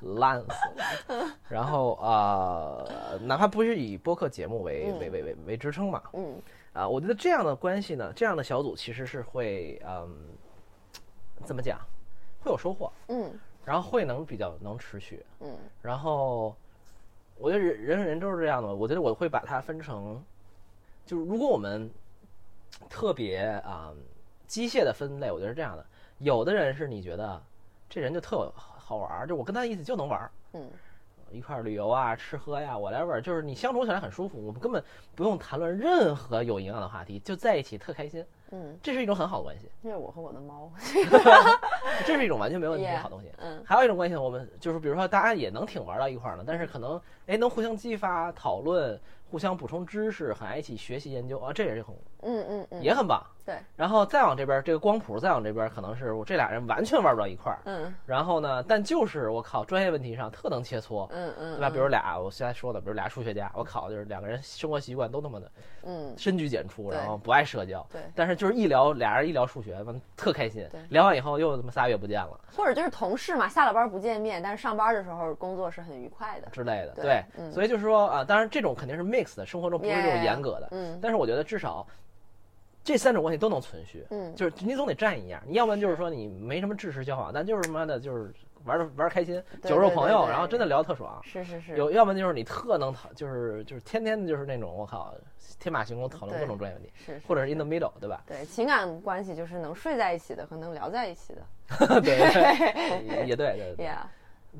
[0.00, 1.36] 烂死了。
[1.48, 4.98] 然后呃，哪怕不是以播客节目为嗯。
[4.98, 6.40] 为为为为支撑嘛，嗯。
[6.72, 10.14] 啊，我觉得这样的关系呢，这样的小组其实是会，嗯，
[11.44, 11.80] 怎么讲，
[12.40, 13.32] 会有收获，嗯。
[13.64, 15.56] 然后会能比较能持续，嗯。
[15.80, 16.54] 然后
[17.38, 20.22] 我觉得人人和人都是这样的，我觉得我会把它分成，
[21.04, 21.90] 就是如果我们
[22.90, 23.92] 特别啊、
[24.46, 25.86] 机械的分类，我觉得是这样的，
[26.18, 27.42] 有的人是你觉得
[27.88, 28.52] 这人就特有
[28.86, 30.70] 好玩儿，就我跟他意思就能玩儿，嗯。
[31.32, 34.82] 一块儿旅游啊、吃喝呀，whatever，就是你相处起来很舒服，我们根本
[35.16, 40.70] 不用谈论任何有营养的话题，就在一起特开心，嗯，这是一种很好的关系，这是我和我的猫，
[42.06, 43.32] 这是一种完全没问题的好东西。
[43.38, 43.60] 嗯。
[43.66, 51.92] 还有一种关系，我们就是比如说大家也能挺玩到一块儿呢，但是可能哎能互相激发、讨论、互相补充知识，很爱一起学习研究啊，这也是很
[52.26, 53.22] 嗯嗯嗯，也很棒。
[53.46, 57.60] 对，然后再往这边，这个光谱再往这边，可能是我这俩人完全玩不到一块儿。
[57.66, 61.70] 嗯然后呢，但就是我靠，专业问题上特能切磋，嗯嗯，对吧？
[61.70, 65.48] 比如俩，我现在说的，比如俩数学家，我靠，就是两个人生活习惯都那么的
[65.84, 67.86] 嗯深居简出，然后不爱社交。
[67.92, 70.80] 对但是就是一聊，俩人一聊数学，完特开心对。
[70.90, 76.48] 聊完以后又他妈仨月不见了或者就是同事嘛，下了班不见面，但是上班的时候工作是很愉快的。
[76.50, 77.00] 之类的。
[77.00, 77.22] 对
[77.52, 80.66] 所以就是说啊，当然这种肯定是 mix 的，生活中不是这种严格的。
[80.72, 81.86] 嗯但是我觉得至少
[82.86, 84.06] 这三种关系都能存续。
[84.10, 88.32] 嗯，就是你总得占一样，你要不然就是说你没什么知识交往，但就是妈的就是
[88.64, 91.20] 玩儿玩儿开心，酒肉朋友，然后真的聊特爽。
[91.24, 95.12] 是是是，有，要不然就是你特能讨，就是就是天天的就是那种我靠
[95.58, 98.22] 天马行空讨论各种专业问题，是是或者是 in the middle，对吧？
[98.24, 101.42] 对情感关系就是能睡在一起的和能聊在一起的。
[102.00, 103.90] 对对，也对对对。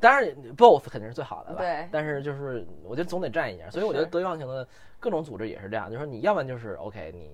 [0.01, 1.61] 当然 both 肯定是最好的吧。
[1.61, 4.66] 对但是就是我觉得总得占一样，所以我觉得是得意忘形的
[4.99, 7.31] 各种组织也是这样，就是说你要不然就是 OK 你。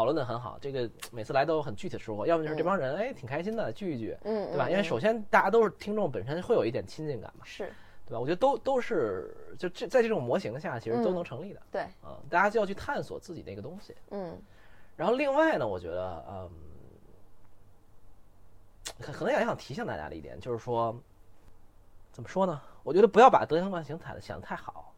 [0.00, 2.26] 讨论的很好，这个 每次来都有很具体的收获。
[2.26, 4.66] 要么就是这帮人哎挺开心的聚一聚，嗯，对吧？
[4.66, 7.70] 嗯嗯因为首先大家都是听众，本身会有一点亲近感嘛，是
[8.06, 8.18] 对吧？
[8.18, 11.60] 我觉得都都是就这在这种模型下，其实都嗯能成立的。
[11.70, 13.94] 对，啊、大家就要去探索自己那个东西。
[14.10, 14.40] 嗯
[14.96, 16.50] 然后另外呢，我觉得，嗯，
[19.02, 20.98] 可可能也想提醒大家的一点，就是说，
[22.10, 22.58] 怎么说呢？
[22.82, 24.94] 我觉得不要把得意忘形想的想得太好。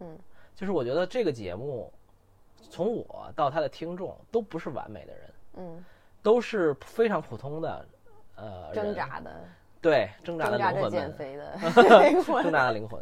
[0.00, 0.18] 嗯，
[0.54, 1.92] 就是我觉得这个节目，
[2.70, 5.84] 从我到他的听众都不是完美的人，嗯，
[6.22, 7.86] 都是非常普通的，
[8.36, 9.44] 呃，人挣扎的，
[9.80, 11.54] 对 挣扎的灵魂们，减肥的
[12.08, 12.52] 灵挣。
[12.52, 13.00] 扎的灵魂。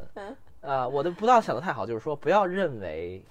[0.60, 3.22] 呃，我的不要想的太好，就是说不要认为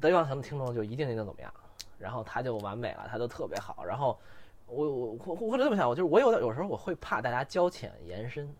[0.00, 1.52] 得意忘形的听众就一定一定怎么样，
[1.98, 3.84] 然后他就完美了，他就特别好。
[3.84, 4.18] 然后
[4.66, 8.54] 我我我或者这么想，我就是我有的有时候我会怕大家交浅言深，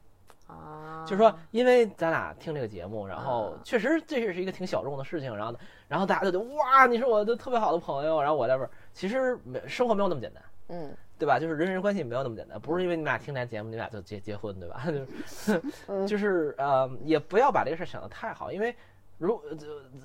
[0.49, 5.55] 啊，就是说因为咱俩听这个节目，然后啊确实这是一个挺小众的事情，然后
[5.87, 10.43] 然后大家就觉得哇，你是我的特别好的朋友，然后 whatever，其实没生活没有那么简单。
[10.71, 11.39] 嗯对吧？
[11.41, 14.85] 就是人人关系没有那么简单，不是因为你们俩听咱节目，你们俩就结结婚，对吧？
[14.87, 18.73] 就是 就是呃，也不要把这个事儿想得太好，因为
[19.19, 19.57] 如呃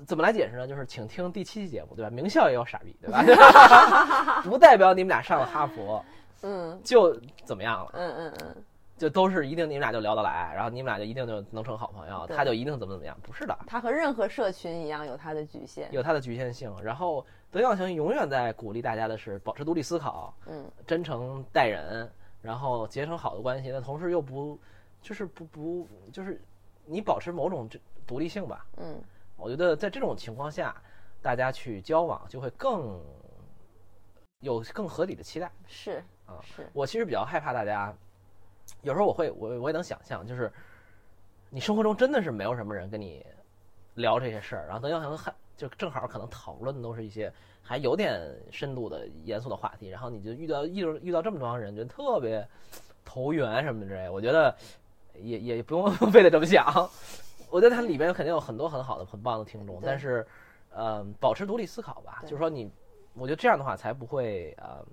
[0.04, 0.66] 怎么来解释呢？
[0.66, 2.10] 就是请听第七期节目，对吧？
[2.10, 4.42] 名校也有傻逼，对吧？
[4.42, 6.04] 不代表你们俩上了哈佛
[6.42, 8.56] 嗯就怎么样了，嗯嗯嗯，
[8.96, 13.58] 就都是一定你们俩就聊得来，然后你们俩就一定就能成好朋友，他就一定怎么怎么样，不是的。
[13.66, 15.92] 他和任何社群一样有他的局限。
[15.92, 22.08] 有他的局限性，然后德耀行永远在鼓励大家的是保持独立思考，嗯真诚待人，
[22.40, 24.58] 然后结成好的关系，那同时又不，
[25.02, 26.40] 就是不不就是
[26.84, 28.64] 你保持某种这独立性吧。
[28.76, 29.02] 嗯
[29.36, 30.72] 我觉得在这种情况下，
[31.20, 33.02] 大家去交往就会更
[34.38, 35.50] 有更合理的期待。
[35.66, 37.92] 是啊是我其实比较害怕大家，
[38.82, 40.52] 有时候我会我我也能想象，就是
[41.50, 43.24] 你生活中真的是没有什么人跟你
[43.94, 52.46] 聊这些事儿，然后得意忘形还就正好可能讨论的都是一些还有点深度的严肃的话题，然后你就遇到遇到遇到这么多人，就特别
[53.04, 54.54] 投缘什么的之类，我觉得
[55.14, 56.66] 也也不用 非得这么想。
[57.50, 60.26] 我觉得它里边肯定有很多很好的、很棒的听众，但是，
[60.72, 62.68] 呃，保持独立思考吧，就是说你，
[63.14, 64.84] 我觉得这样的话才不会呃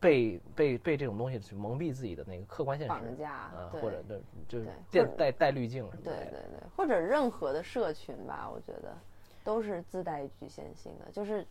[0.00, 6.24] 被被被这种东西去蒙蔽自己的那个客观现实，绑架呃，或者对就是对带带带滤镜什么的对。
[6.26, 8.96] 对对，或者任何的社群吧，我觉得
[9.42, 11.10] 都是自带局限性的。
[11.10, 11.44] 就是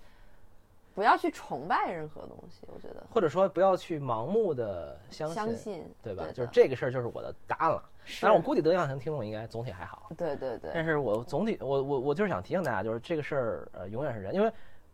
[0.96, 6.24] 不要去崇拜任何东西，我觉得或者说不要去盲目的相信，相信对吧？
[6.24, 7.84] 对就是这个事儿就是我的答案了。
[8.06, 14.50] 是当然，我估计德阳行听众应该总体还好，对对对，但是我总体我我我就是想提醒大家，就是这个事儿呃永远是这样，因为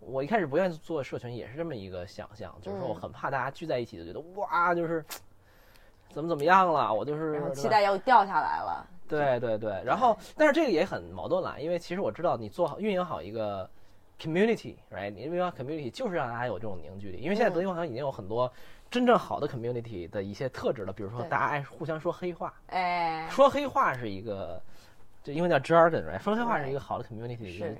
[0.06, 5.04] 我一开始不愿意做社群也是这么一个想象，就是说我嗯很怕大家聚在一起就觉得哇就是
[6.10, 8.86] 怎么怎么样了，我就是期待又掉下来了。
[9.08, 13.70] 对对对，然后但是这个也很矛盾啦，因为其实我知道你做好运营好一个
[14.20, 15.12] community，right？
[15.12, 18.52] 你运营好 community 就是让大家有这种凝聚力，因为现在嗯德云好像已经有很多
[18.90, 24.60] 真正好的 community 的一些特质了，比如说大家爱互相说黑话，哎，说黑话是一个，
[25.22, 26.20] 就英文叫 jargon，right？
[26.20, 27.78] 说黑话是一个好的 community 的一个是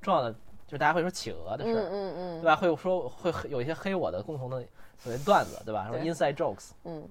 [0.00, 0.34] 重要的，
[0.66, 2.56] 就是大家会说企鹅的事嗯儿，嗯嗯，对吧？
[2.56, 4.64] 会有说会有一些黑我的共同的
[4.98, 5.86] 所谓段子，对吧？
[5.88, 6.70] 说对 inside jokes。
[6.84, 7.08] 嗯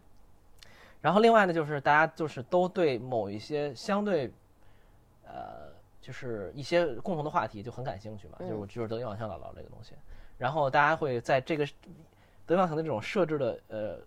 [1.01, 4.31] 然后另外呢，就是大家就是都对某一些相对，
[5.25, 5.69] 呃，
[6.01, 9.95] 就是一些共同的话题就很感兴趣嘛，就是我就是德云网向姥姥这个东西。
[10.37, 11.65] 然后大家会在这个
[12.45, 13.97] 德云网向的这种设置的呃，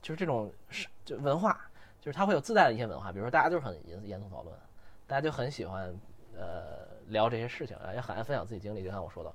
[0.00, 1.60] 就是这种是就文化，
[2.00, 4.56] 就是它会有自带的一些文化，比如说大家就是很严严肃讨论，
[5.06, 5.94] 大家就很喜欢
[6.34, 9.32] 呃聊这些事情，也很爱分享自己经历，就像我说的。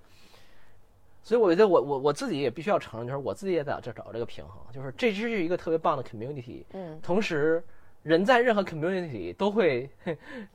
[1.24, 7.64] 所以我觉得我我我自己也必须要承认，就是我自己也在这找这个平衡，就是这是一个特别棒的 community，嗯，同时
[8.08, 9.90] 人在任何 community 里都会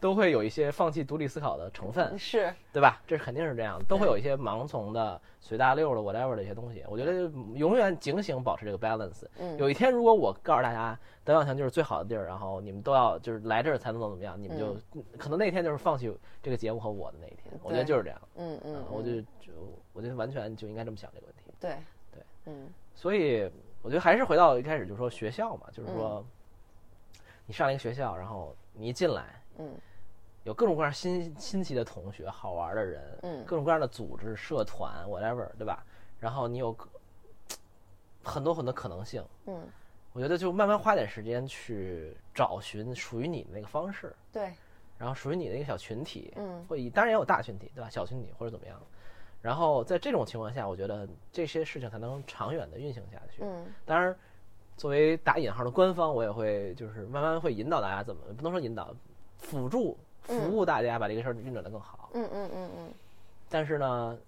[0.00, 3.03] 都会有一些放弃独立思考的成分，是对吧？
[3.07, 6.82] 这是肯定是这样，都会有一些盲从的、随大溜的 whatever 的一些东西。
[6.88, 9.26] 我觉得永远警醒，保持这个 balance。
[9.38, 14.74] 嗯有一天如果我告诉大家德阳强就是最好的地儿，然后你们都要就是来这儿才能怎么怎么样，你们就、
[15.18, 16.11] 可能那天就是放弃
[16.42, 17.53] 这个节目和我的那一天。
[17.62, 18.18] 我觉得就是这样。
[18.36, 19.53] 嗯嗯嗯，，我就就
[19.92, 21.53] 我觉得完全就应该这么想这个问题。
[21.61, 21.76] 对
[22.11, 23.50] 对，嗯所以
[23.82, 26.24] 我觉得还是回到一开始，就是说学校嘛，就是说
[27.53, 29.74] 你上了一个学校，然后你一进来，嗯
[30.44, 35.84] 有各种各样新新奇的同学、好玩的人，嗯各种各样的组织、社团，whatever，对吧？
[36.18, 36.74] 然后你有
[38.24, 39.22] 很多很多可能性。
[39.44, 39.68] 嗯，
[40.14, 44.55] 我觉得就慢慢花点时间去找寻属于你的那个方式，对，
[44.96, 47.90] 然后属于你的一个小群体，嗯会以当然也有大群体，对吧？
[47.90, 48.80] 小群体或者怎么样。
[49.42, 53.42] 然后在这种情况下，我觉得这些事情才能长远的运行下去。
[53.44, 54.16] 嗯当然，
[54.82, 58.92] 作为打引号的官方，我也会就是慢慢会引导大家怎么不能说引导，
[59.38, 62.10] 辅助服务大家把这个事儿运转的更好。
[62.14, 62.88] 嗯嗯嗯嗯，
[63.48, 64.18] 但是呢，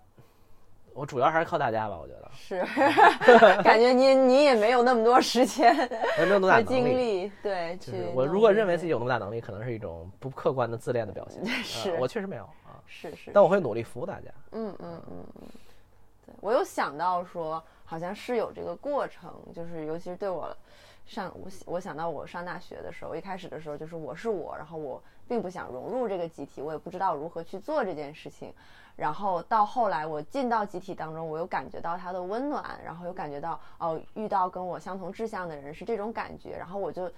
[0.93, 2.65] 我主要还是靠大家吧，我觉得是，
[3.65, 5.75] 感觉您你也没有那么多时间
[6.19, 6.85] 也 没有那么大和能力。
[6.85, 11.45] 精力，对，去就是我如果认为自己有那么大能力，可能是一种不客观的自恋的表现。
[11.65, 14.31] 是呃我确实没有啊，是是，但我会努力服务大家。
[14.53, 15.49] 嗯嗯嗯嗯，
[16.27, 20.57] 对我有想到说，好像是有这个过程，就是尤其是对我
[21.07, 28.53] 上我我想到我上大学的时候，一开始的时候就是我是我，然后我并不想融入这个集体，我也不知道如何去做这件事情。
[28.97, 37.11] 然后到后来我进到集体当中，我又感觉到它的温暖，然后又感觉到哦，遇到跟我相同志向的人是这种感觉，然后我就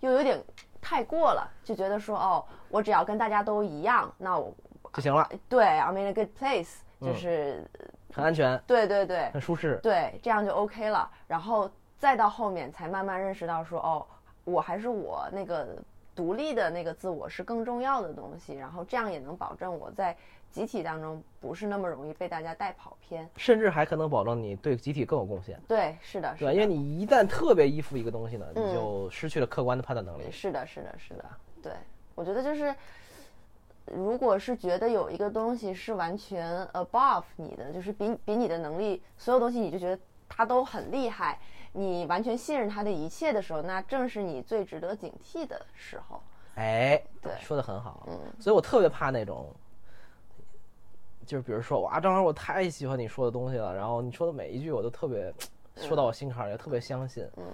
[0.00, 0.38] 又有点
[0.80, 4.54] 太过了，就觉得说哦，我只要跟大家都一样，那我
[4.92, 7.66] 就行了，对 I'm in a good place，就是、
[8.12, 9.78] 很安全，对对对很舒适。
[9.82, 11.10] 对，这样就 OK 了。
[11.26, 14.06] 然后再到后面才慢慢认识到说，哦，
[14.44, 15.76] 我还是我那个
[16.14, 18.54] 独立的那个自我是更重要的东西。
[18.54, 20.16] 然后这样也能保证我在
[20.50, 23.26] 集体当中不是那么容易被大家带跑偏。
[23.36, 26.44] 甚至还可能保证你对集体更有贡献，对，是的，是？
[26.44, 30.30] 的，因为你一旦特别依附一个东西呢，嗯你就失去了客观的判断能力。
[30.30, 31.24] 是的，是的，是的，
[31.62, 31.72] 对，
[32.14, 32.74] 我觉得就是，
[33.86, 41.38] 如果是觉得有一个东西是完全 above 你的，就是比比你的能力所有东西，你就觉得他都很厉害，
[41.72, 46.22] 你完全信任他的一切的时候，那正是你最值得警惕的时候。
[46.54, 48.06] 哎，对说的很好。
[48.08, 49.50] 嗯所以我特别怕那种，
[51.26, 55.32] 就是比如说，哇，张老师，我太喜欢你说的东西了，然后你说的每一句我都特别
[55.76, 57.26] 说到我心坎儿里，特别相信。
[57.36, 57.44] 嗯，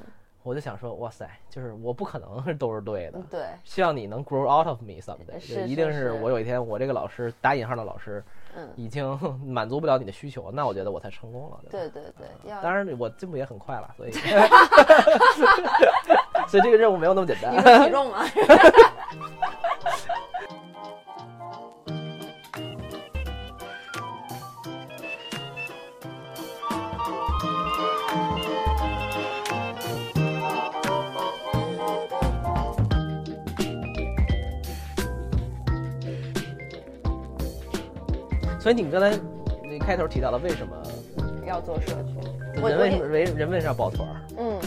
[0.43, 3.19] 我就想说，哇塞，就是我不可能是都是对的。
[3.31, 8.25] 对，希望你能 grow out of me someday，是就是一定是是我有一天我这个老师打引号的老师，
[8.57, 11.57] 嗯已经 满足不了你的需求，那我觉得我才成功了。
[11.57, 12.27] 吧对对对，
[12.63, 14.13] 当然我进步也很快了，所以
[16.49, 18.25] 所以这个任务没有那么简单体重吗？
[38.59, 39.17] 所以你们刚才
[39.63, 40.77] 那开头提到了为什么
[41.47, 42.17] 要做社群，
[42.61, 44.21] 我人为什么为人为什么要抱团儿？
[44.37, 44.59] 嗯，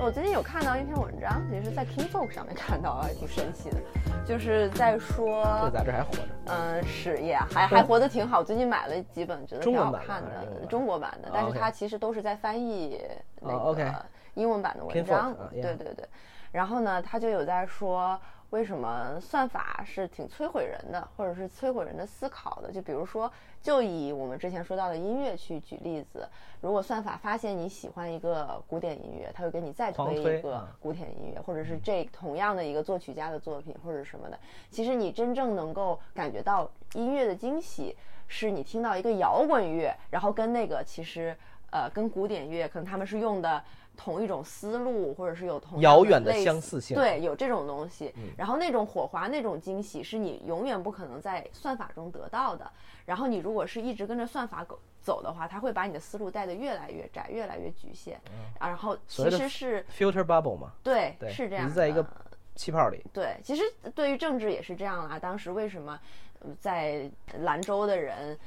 [0.00, 3.76] 我最近有看到一篇文章，也是在 King Folk 上面看到，还挺神奇的，
[4.24, 6.22] 就是在这说这，杂志还活着。
[6.46, 8.42] 嗯，是也还还活得挺好。
[8.42, 13.00] 最近买了几本，觉得挺好看的中国版的，但是它其实都是在翻译
[13.40, 14.04] 那个
[14.34, 15.34] 英文版的文章。
[15.50, 16.06] 对对对，
[16.52, 18.18] 然后呢，他就有在说。
[18.50, 22.72] 为什么算法是挺摧毁人的，或者是摧毁人的思考的？
[22.72, 23.30] 就比如说，
[23.60, 26.26] 就以我们之前说到的音乐去举例子，
[26.62, 34.38] 如果算法发现你喜欢一个古典音乐，它会给你再推一个嗯古典音乐，或者是这同样的一个作曲家的作品或者什么的。
[34.70, 37.94] 其实你真正能够感觉到音乐的惊喜，
[38.28, 41.36] 是你听到一个摇滚乐，然后跟那个其实
[41.70, 43.62] 呃跟古典乐可能他们是用的
[43.98, 48.14] 同一种思路，或者是有同遥远的相似性对，有这种东西。
[48.16, 52.70] 嗯然后那种火花、那种惊喜，是你永远不可能在算法中得到的。
[53.04, 58.20] 然后你如果是一直跟着算法走走的话，它会把你的思路带得越来越窄、越来越局限。
[58.26, 61.68] 嗯，然后其实是 filter bubble 嘛，对，对是这样的。
[61.68, 62.06] 你在一个
[62.54, 63.04] 气泡里。
[63.12, 63.62] 对，其实
[63.94, 65.18] 对于政治也是这样啦。
[65.18, 65.98] 当时为什么
[66.40, 68.38] 呃在兰州的人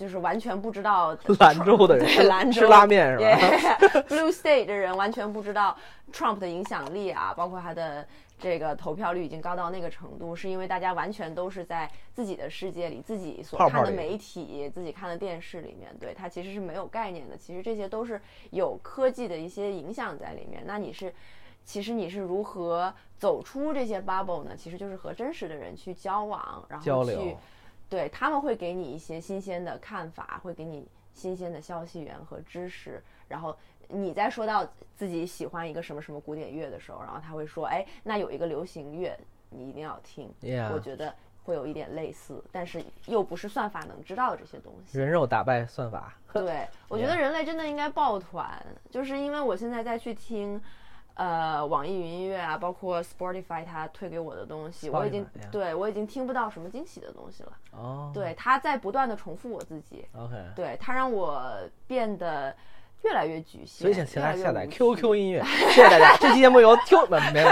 [0.00, 5.76] 就是完全不知道 兰州的人对兰州吃拉面是吧 Blue State 的人完全不知道
[6.10, 8.06] Trump 的影响力啊，包括他的
[8.38, 17.36] 这个投票率已经高到那个程度，是因为大家完全都是在自己的世界里，自己所看的媒体、自己看的电视里面，对他其实是没有概念的。
[17.36, 18.18] 其实这些都是
[18.52, 20.62] 有科技的一些影响在里面。
[20.64, 21.12] 那你是，
[21.62, 24.56] 其实你是如何走出这些 bubble 呢？
[24.56, 27.38] 其实就是和真实的人去交往，然后去流。
[27.90, 33.54] 对他们会给你一些新鲜的看法，会给你新鲜的消息源和知识，然后
[33.88, 34.64] 你在说到
[34.96, 39.18] 自己喜欢一个什么什么古典乐的时候，然后他会说，哎，那有一个流行乐
[39.50, 41.12] 你一定要听 Yeah 我觉得
[41.42, 44.96] 会有一点类似，但是又不是算法能知道的这些东西。
[44.96, 46.14] 人肉打败算法。
[46.32, 50.62] 对，我觉得人类真的应该抱团，就是因为我现在在去听，
[51.20, 57.52] 呃，网易云音乐啊，包括 Spotify 它推给我的东西，我已经对我已经听不到什么惊喜的东西了。
[57.72, 60.34] 哦，对，它在不断的重复我自己，，OK。
[60.56, 61.44] 对它让我
[61.86, 62.56] 变得
[63.02, 66.16] 越来越局限，所以请请大家下载 QQ 音乐，谢谢大家。
[66.16, 67.50] 这期节目由 Q 没没有，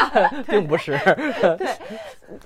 [0.48, 0.96] 并不是。
[1.58, 1.76] 对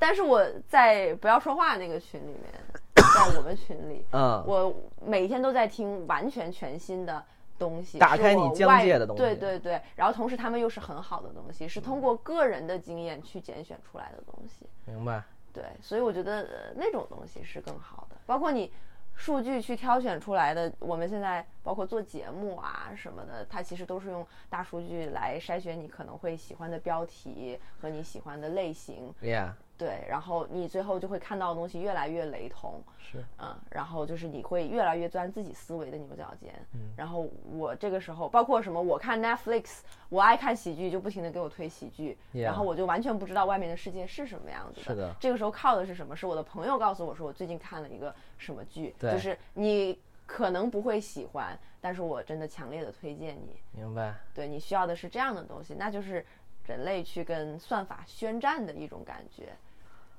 [0.01, 2.53] 但是我在不要说话那个群里面，
[2.97, 4.75] 在我们群里，嗯，我
[5.07, 7.25] 每天都在听完全全新的
[7.59, 14.67] 东西，打开你疆外界的东西对对对，然后同时他们又是很好的东西，是通过个人的经验去拣选出来的东西。
[14.85, 15.23] 明白。
[15.53, 18.73] 对，所以我觉得、呃、那种东西是更好的，包括你
[19.15, 33.25] 数据去挑选出来的，我们现在包括做节目啊什么的，它其实都是用大数据来筛选你可能会喜欢的标题和你喜欢的类型，Yeah，对，然后你最后就会看到的东西越来越雷同，是。
[33.39, 36.55] 嗯，然后就是你会越来越钻自己思维的牛角尖。
[36.75, 46.15] 嗯然后我这个时候，包括什么，我看 Netflix，我爱看喜剧，就不停的给我推喜剧 Yeah 然后我就完全不知道外面的世界是什么样子是的这个时候靠的是什么？
[46.15, 53.57] 是我的朋友告诉我说，我最近看了一个什么剧，对就是你可能不会喜欢，但是我真的强烈的推荐你。
[53.73, 54.15] 明白。
[54.33, 56.25] 对你需要的是这样的东西，那就是
[56.67, 59.49] 人类去跟算法宣战的一种感觉，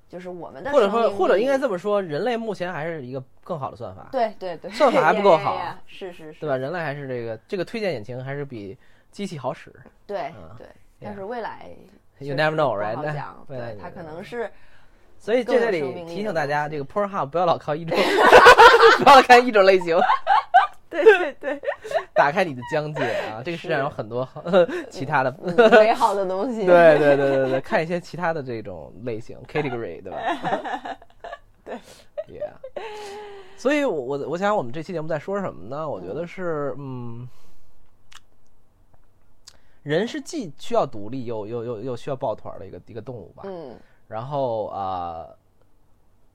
[0.08, 6.56] 就是我们的或者说，或者应该这么说，人类目前还是一个更好的算法，对对对，算法还不够好 是是是，对吧？
[6.58, 8.78] 人类还是这个这个推荐引擎还是比
[9.12, 9.74] 机器好使。
[10.06, 10.68] 对嗯对，
[11.02, 11.70] 但是未来
[12.20, 12.96] You never know, 不 right？
[13.48, 14.50] 对，它可能是
[15.18, 17.98] 所以这里提醒大家，这个 Pornhub 不要老靠一种，
[19.04, 19.98] 不要看一种类型，
[21.04, 21.62] 对对对
[22.14, 23.42] 打开你的疆界啊！
[23.44, 24.28] 这个世界上有很多
[24.90, 30.98] 其他的，嗯美好的东西， 对对对对对，看一些其他的这种类型 category，对吧？
[31.64, 31.76] 对
[32.28, 32.54] ，Yeah。
[33.58, 35.90] 所以我，我我想我们这期节目在说什么呢？
[35.90, 37.28] 我觉得是，嗯，
[39.84, 43.44] 人是既需要独立又又又又需要抱团儿的一个一个动物吧。
[43.46, 43.78] 嗯
[44.08, 45.38] 然后啊、呃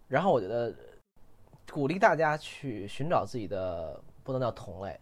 [0.09, 0.75] 然后我觉得
[1.71, 4.99] 鼓励大家去寻找自己的不能叫同类，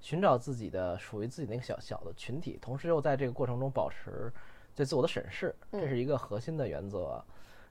[0.00, 4.32] 寻找自己的属于自己那个小小的群体，同时又在这个过程中保持
[4.74, 7.22] 对自我的审视，这是一个核心的原则。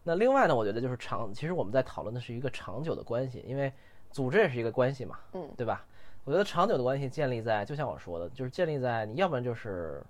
[0.03, 3.71] 那另外呢，我觉得就是长，其实我们在讨论的是一个长久的关系，因为
[4.11, 5.85] 组织也是一个关系嘛，嗯对吧？
[6.23, 10.03] 我觉得长久的关系建立在，就像我说的，就是建立在你要不然就是，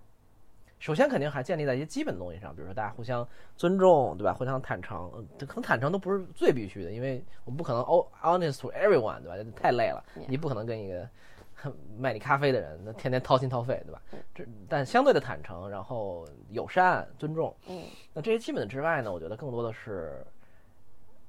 [0.82, 3.26] 首先肯定还建立在一些基本的东西上，比如说大家互相
[3.56, 4.34] 尊重，对吧？
[4.34, 9.38] 互相坦诚，呃可能坦诚都不是最必须的，因为我们不可能 all honest to everyone，对吧？
[9.38, 11.08] 这太累了你不可能跟一个
[12.00, 14.02] 卖你咖啡的人，那天天掏心掏肺，对吧？
[14.34, 20.26] 这但相对的坦诚，然后友善、尊重，嗯那这些基本的之外呢，我觉得更多的是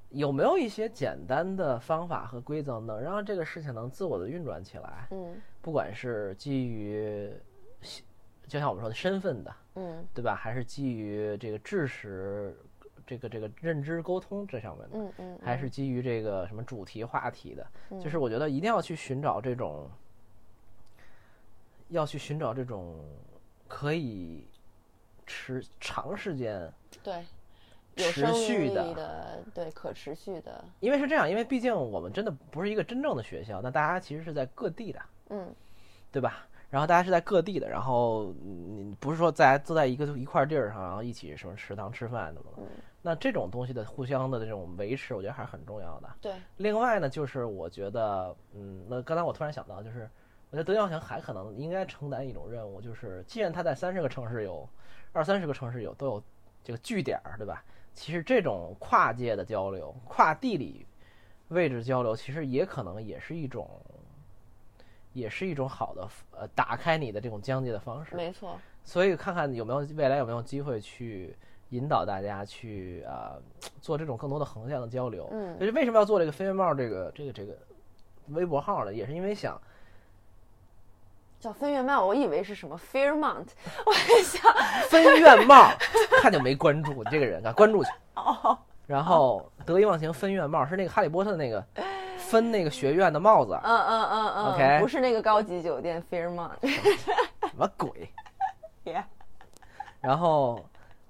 [0.09, 5.07] 有没有一些简单的方法和规则，能让这个事情能自我的运转起来？
[5.11, 7.31] 嗯不管是基于
[8.47, 10.35] 就像我们说的身份的，嗯对吧？
[10.35, 12.55] 还是基于这个知识、
[13.05, 17.65] 这个这个认知沟通这上面的，嗯嗯，还是基于这个什么主题话题的？
[17.89, 19.89] 嗯就是我觉得一定要去寻找这种，
[21.89, 22.99] 要去寻找这种
[23.67, 24.45] 可以
[25.25, 26.71] 持长时间，
[27.01, 27.23] 对，
[27.95, 35.55] 持续的的，对，可持续的，因为是这样，因为毕竟我们真的不是一个真正的学校，那大家其实是在各地的，嗯
[36.11, 36.45] 对吧？
[36.73, 42.41] 然后大家是在各地的，然后你不是说大家都在一个一块地儿上，然后一起什么食堂吃饭的
[43.03, 46.09] 那这种东西的互相的这种维持，我觉得还是很重要的。
[46.19, 50.09] 对，另外呢，就是我觉得，嗯，那刚才我突然想到，就是
[50.49, 54.67] 我觉得德耀祥还可能应该承担一种任务，就是既然他在三十个城市有
[55.11, 56.23] 二三十个城市有都有
[56.63, 57.63] 这个据点儿，对吧？
[57.93, 60.83] 其实这种跨界的交流、跨地理
[61.49, 63.69] 位置交流，其实也可能也是一种，
[65.13, 68.15] 也是一种好的呃打开你的这种疆界的方式。
[68.15, 71.35] 没错，所以看看有没有未来有没有机会去
[71.69, 73.33] 引导大家去啊、
[73.81, 75.27] 做这种更多的横向的交流。
[75.31, 77.57] 嗯就是为什么要做这个飞跃帽这个这个这个
[78.29, 78.93] 微博号呢？
[78.93, 79.59] 也是因为想
[81.39, 83.47] 叫分院帽，我以为是什么 Fairmont，
[83.85, 84.41] 我还想，
[84.89, 85.69] 分院帽，
[86.21, 87.89] 看就没关注你这个人，啊关注去。
[88.15, 88.57] 哦，
[88.87, 91.65] 然后得意忘形分院帽是那个哈利波特那个
[92.23, 96.51] 分那个学院的帽子，嗯嗯嗯嗯 OK 不是那个高级酒店 Fairmont，
[97.47, 98.09] 什么鬼？
[98.85, 99.03] Yeah
[100.01, 100.63] 然后，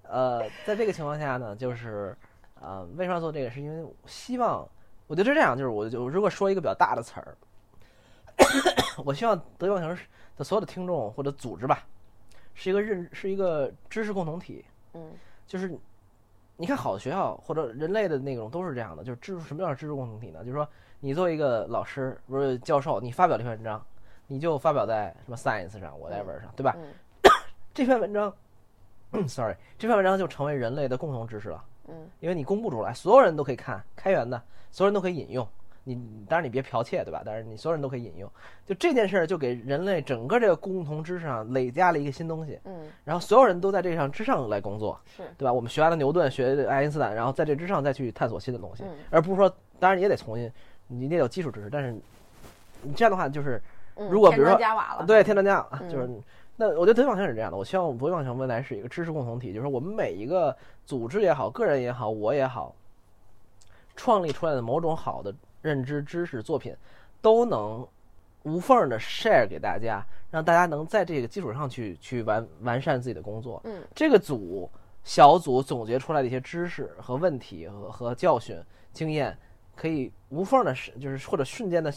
[0.03, 2.15] 呃，在这个情况下呢，就是，
[2.61, 3.49] 呃，为什么要做这个？
[3.49, 4.67] 是因为希望，
[5.07, 7.35] 我觉得是这样，就是我就如果说一个比较大的词儿，
[9.03, 9.97] 我希望德育忘形
[10.37, 11.83] 的所有的听众或者组织吧，
[12.53, 15.11] 是一个认是一个知识共同体，嗯
[15.47, 15.75] 就是
[16.57, 20.41] 你看好的学校或者人类的那种都是这样的，就是知识什么叫知识共同体呢？
[20.41, 20.67] 就是说
[21.05, 23.85] 你作为一个老师不是教授，你发表这篇文章，
[24.25, 26.73] 你就发表在什么 Science 上 whatever 上，对吧？
[26.77, 26.87] 嗯
[27.75, 28.33] 这篇文章，
[29.27, 34.41] sorry，这篇文章就成为人类的共同知识了，嗯因为你公布出来，所有人都可以看，开源的，
[34.71, 35.45] 所有人都可以引用。
[35.85, 37.21] 你当然你别剽窃，对吧？
[37.25, 38.31] 但是你所有人都可以引用。
[38.65, 45.51] 就这件事儿，就给人类整个这个共同知识上累加了一个新东西，嗯，然后所有人都在这上之上来工作，是，对吧？
[45.51, 50.49] 我们学完了牛顿，学爱因斯坦，然后在这之上再去探索新的东西，嗯而不是说，当然你也得重新，
[50.99, 51.91] 你得有基础知识，但是
[52.81, 53.61] 你这样的话，就是
[53.95, 54.55] 嗯如果比如说
[55.05, 56.09] 对，添砖加瓦，嗯就是
[56.55, 57.57] 那我觉得德育忘形是这样的。
[57.57, 60.55] 我希望德育忘形未来是一个知识共同体，就是我们每一个
[60.85, 62.75] 组织也好，个人也好，我也好，
[63.95, 66.75] 创立出来的某种好的认知知识作品，
[67.21, 67.85] 都能
[68.43, 73.59] 无缝的 share 给大家，让大家能在这个基础上去去完完善自己的工作。
[73.63, 74.69] 嗯这个组
[75.03, 78.55] 小组总结出来的一些知识和问题和和教训
[78.91, 79.35] 经验，
[79.75, 81.91] 可以无缝的，就是或者瞬间的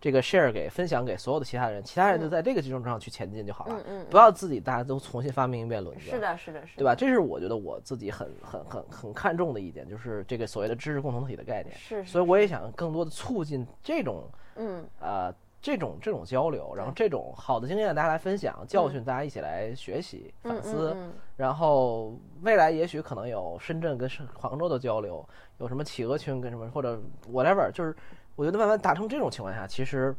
[0.00, 6.10] 这个 share 给分享给所有的其他人，其他人就在这个基础上去前进就好了，嗯嗯，不要自己大家都重新发明一遍轮子。
[6.10, 6.94] 是的，是的，是的，对吧？
[6.94, 11.74] 这是我觉得我自己很很很很看重的一点，就是这个所谓的知识共同体的概念。
[11.74, 20.92] 是，是所以我也想更多的促进这种嗯呃这种这种交流，然后这种好的经验大家来分享，教训大家一起来学习嗯反思。
[20.94, 21.10] 嗯。
[21.38, 25.26] 然后未来也许可能有深圳跟深杭州的交流，
[25.56, 27.00] 有什么企鹅群跟什么或者
[27.32, 27.96] whatever，就是
[28.36, 30.14] 我觉得慢慢达成这种情况下，其实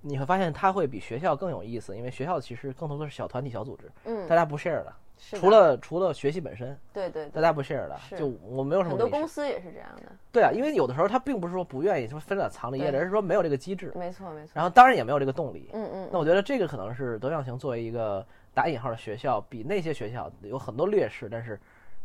[0.00, 15.70] 你会发现它会比学校更有意思，因为学校其实更多的是小团体、小组织，嗯，大家不 share 的，是的除了除了学习本身，对对对，大家不 share 的，就我没有什么很多公司也是这样的，对啊，因为有的时候他并不是说不愿意说分了藏着掖着，而是说没有这个机制，没错没错，然后当然也没有这个动力。
[15.72, 21.58] 嗯嗯，那我觉得这个可能是德养行作为一个打引号的学校，比那些学校有很多劣势，但是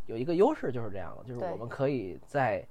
[0.07, 2.65] 有一个优势就是这样的，就是我们可以在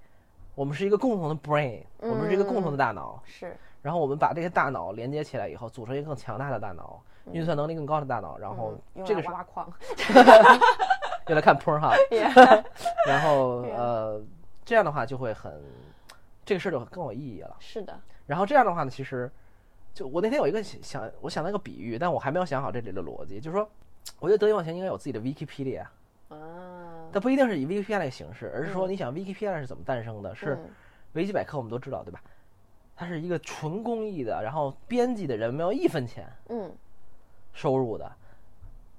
[0.54, 3.54] 我们是一个共同的 brain，我们是一个共同的大脑，是。
[3.82, 7.02] 然后我们把这些大脑连接起来以后，组成一个更强大的大脑，
[7.32, 8.74] 运算能力更高的大脑，然后
[9.04, 9.72] 这个是来挖矿，
[11.28, 11.94] 用来看 porn 哈。
[13.06, 14.20] 然后呃
[14.64, 15.62] 这样的话就会很
[16.44, 17.56] 这个事儿就更有意义了。
[17.58, 19.30] 是的，然后这样的话呢，其实
[19.94, 23.68] 就我那天有一个想，我想到一个比喻，但我还没有想好这里的逻辑，就是说，
[24.18, 25.82] 我觉得德语网前应该有自己的 Wikipedia，
[26.28, 30.34] 啊，它不一定是以 Wikipedia 那个形式，而是说嗯你想 Wikipedia 是怎么诞生的？
[30.34, 30.70] 是嗯。
[31.14, 32.20] 维基百科我们都知道，对吧？
[32.94, 36.24] 它是一个纯公益的，然后编辑的人没有一分钱。
[36.50, 36.70] 嗯
[37.52, 38.10] 收入的，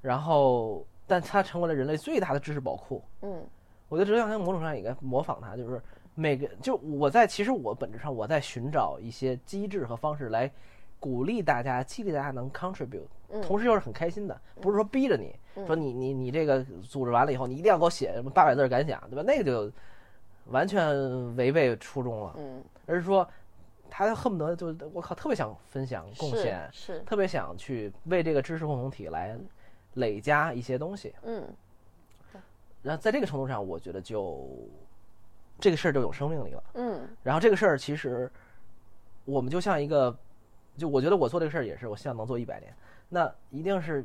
[0.01, 3.01] 然后但它成为了人类最大的知识宝库。
[3.21, 3.43] 嗯
[3.89, 5.81] 我觉得德语网行某种上也该模仿它，就是
[6.15, 10.49] 每个就我在其实我本质上我在寻找一些机制和方式来
[10.97, 19.23] 鼓励大家、激励大家能 contribute，嗯同时又是很开心的，不是说逼着你嗯说你你你这个组织完了以后，你一定要给我写什么八百字儿感想，对吧？
[19.23, 19.69] 那个就
[20.45, 23.27] 完全违背初衷了，嗯，而是说
[23.91, 29.37] 他恨不得就我靠，特别想分享贡是献，是，特别想去为这个知识共同体来
[29.95, 31.13] 累加一些东西。
[31.23, 31.45] 嗯
[32.81, 34.49] 然后在这个程度上，我觉得就
[35.59, 36.63] 这个事儿就有生命力了。
[36.73, 38.31] 嗯然后这个事儿其实
[39.25, 40.17] 我们就像一个，
[40.77, 42.73] 就我觉得我做这个事儿也是，我希望能做一百年。
[43.09, 44.03] 那一定是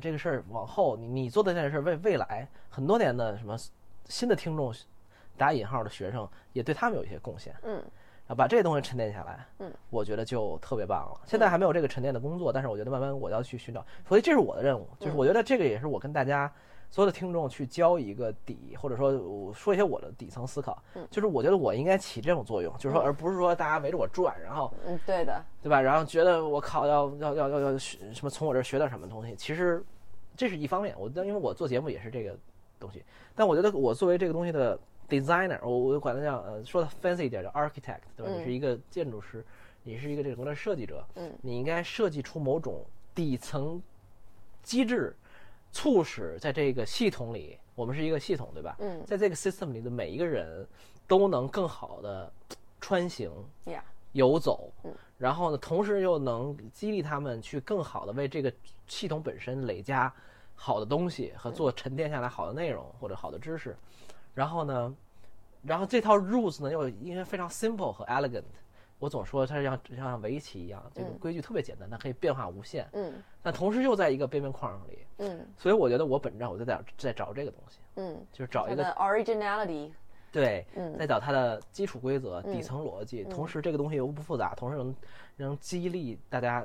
[0.00, 3.56] 这个事儿往后，你你做的这件事儿为未来很多年的什么
[4.06, 4.74] 新的听众，
[5.38, 7.54] 打引号的学生，也对他们有一些贡献。
[7.62, 7.82] 嗯
[8.34, 11.20] 把这些东西沉淀下来，嗯，我觉得就特别棒了。
[11.26, 14.88] 现在还没有这个沉淀的工作，但是我觉得慢慢我要去寻找，所以这是我的任务。
[14.98, 16.52] 就是我觉得这个也是我跟大家
[16.90, 20.82] 所有的听众去交一个底，或者说我说一些我的底层思考。
[21.10, 25.80] 就是我觉得我应该起这种作用，就是说而不是说大家围着我转，然后嗯，对的，对吧？
[25.80, 29.82] 然后觉得我靠要要要要要学什么从我这儿学点什么东西，其实
[30.36, 30.94] 这是一方面。
[30.98, 32.36] 我因为我做节目也是这个
[32.78, 33.02] 东西，
[33.34, 38.32] 但我觉得我作为这个东西的 designer，我我管它叫呃说的 fancy 一点叫 architect，对吧？
[38.32, 39.44] 嗯你是一个建筑师，
[39.82, 42.84] 你是一个这种的设计者，嗯，你应该设计出某种
[43.14, 43.82] 底层
[44.62, 45.14] 机制，
[45.72, 48.76] 促使在这个系统里，我们是一个系统，对吧？
[48.78, 49.04] 嗯？
[49.04, 50.66] 在这个 system 里的每一个人
[51.06, 52.32] 都能更好的
[52.80, 53.30] 穿行，
[53.64, 58.52] 呀，游走嗯，然后呢，同时又能激励他们去更好的为这个
[58.86, 60.12] 系统本身累加
[60.54, 63.76] 好的东西和做沉淀下来好的内容或者好的知识，
[64.34, 64.94] 然后呢，
[65.62, 68.44] 然后这套 rules 呢又因为非常 simple 和 elegant。
[68.98, 71.18] 我总说它是像像围棋一样，这个嗯。
[71.18, 73.20] 规矩特别简单，但可以变化无限，嗯。
[73.42, 75.44] 但同时又在一个边边框里，嗯。
[75.58, 79.90] 所以我觉得我本质上我就在在找这个东西，嗯，就是找一个 originality，
[80.30, 80.96] 对，嗯。
[80.96, 82.52] 再找它的基础规则、嗯。
[82.52, 84.94] 底层逻辑，同时这个东西又不复杂，同时能
[85.36, 86.64] 能激励大家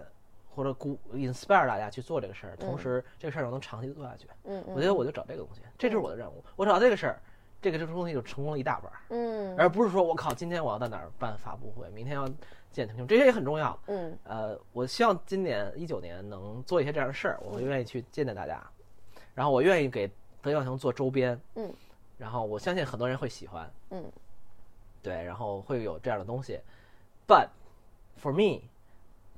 [0.54, 4.28] 或者鼓 inspire 大家去做这个事儿，同时这个事儿又能长期做下去。
[4.44, 6.44] 嗯我觉得我就找这个东西，这就是我的任务。
[6.56, 7.20] 我找这个事儿，
[7.62, 9.56] 这个这个东西就成功了一大半儿，嗯。
[9.58, 12.28] 而不是说我靠，今天我要在哪儿办发布会，明天要
[12.72, 13.78] 见听众，这些也很重要。
[13.88, 14.18] 嗯。
[14.24, 18.62] 呃，我希望今年一九年能做一些这样的事儿，我会愿意去见见大家，
[19.34, 20.10] 然后我愿意给
[20.42, 21.74] 德耀腾做周边，嗯，
[22.18, 24.04] 然后我相信很多人会喜欢，嗯，
[25.02, 26.60] 对，然后会有这样的东西
[27.28, 27.48] ，but
[28.22, 28.62] for me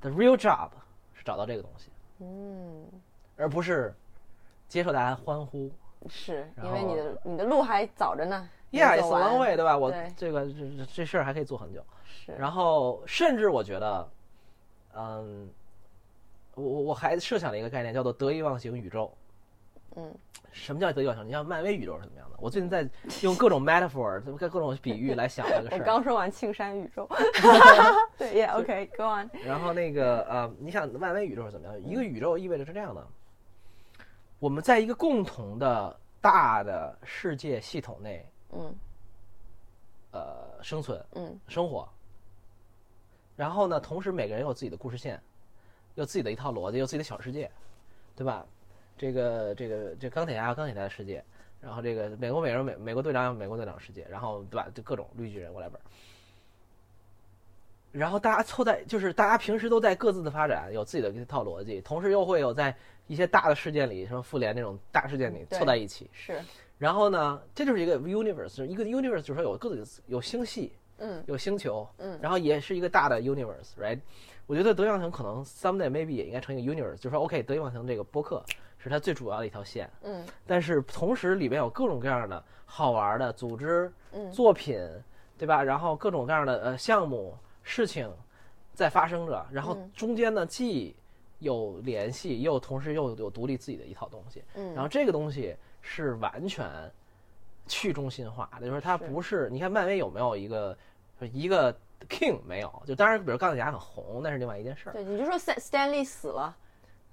[0.00, 0.70] the real job
[1.14, 2.84] 是找到这个东西，嗯，
[3.36, 3.94] 而不是
[4.68, 5.70] 接受大家欢呼
[6.08, 9.76] 是因为你的你的路还早着呢没，yeah 走 a 完 long way，对吧？
[9.76, 14.10] 我这个这这这事儿还可以做很久，是，然后甚至我觉得，
[14.94, 15.50] 嗯，
[16.54, 19.12] 我我我还设想了一个概念，叫做得意忘形宇宙。
[19.96, 20.14] 嗯
[20.52, 21.26] 什么叫得意忘形？
[21.28, 22.36] 你像漫威宇宙是怎么样的？
[22.40, 22.88] 我最近在
[23.22, 25.78] 用各种 metaphor、各各种比喻来想这个我 事儿。
[25.78, 27.08] 我刚说完青山宇宙，
[28.18, 31.80] 对，Yeah，OK，Go on，然后那个呃，你想漫威宇宙是怎么样？
[31.80, 33.06] 一个宇宙意味着是这样的：
[34.40, 38.74] 我们在一个共同的大的世界系统内，嗯
[40.10, 41.88] 呃，生存嗯生活。
[43.36, 45.22] 然后呢，同时每个人有自己的故事线，
[45.94, 47.50] 有自己的一套逻辑，有自己的小世界，
[48.16, 48.44] 对吧？
[48.96, 51.24] 这个这个这钢铁侠有钢铁侠的世界，
[51.60, 54.68] 然后这个美国美人美美国队长有美国队长的世界，然后对吧？
[54.74, 55.78] 就各种绿巨人 whatever。
[57.92, 62.76] 然后大家凑在，就是大家平时都在各自的发展，有自己的一套逻辑，同时又会有在
[63.10, 66.08] 一些大的事件里，什么复联那种大事件里凑在一起。
[66.12, 66.40] 是，
[66.78, 73.98] 然后呢，这就是一个 universe，一个 universe，就是说有各自有星系，嗯有星球，嗯然后也是一个大的 universe，right？
[74.46, 78.44] 我觉得德阳城可能 someday maybe 也应该成一个 universe，就是说 OK，德阳城这个播客
[78.78, 84.80] 是它最主要的一条线，嗯但是同时里面有各种各样的好玩的组织、嗯作品，
[85.36, 85.64] 对吧？
[85.64, 88.08] 然后各种各样的呃项目、事情
[88.72, 90.94] 在发生着，然后嗯中间呢既
[91.40, 96.66] 有联系，又同时又有独立自己的一套东西，嗯，然后这个东西是完全
[97.66, 99.50] 去中心化的，就是它不是。
[99.50, 100.78] 你看漫威有没有一个
[101.32, 101.74] 一个
[102.08, 102.82] king 没有？
[102.86, 104.92] 就当然，比如钢铁侠很红，那是另外一件事儿。
[104.92, 106.56] 对，你就说 Stan Stanley 死了，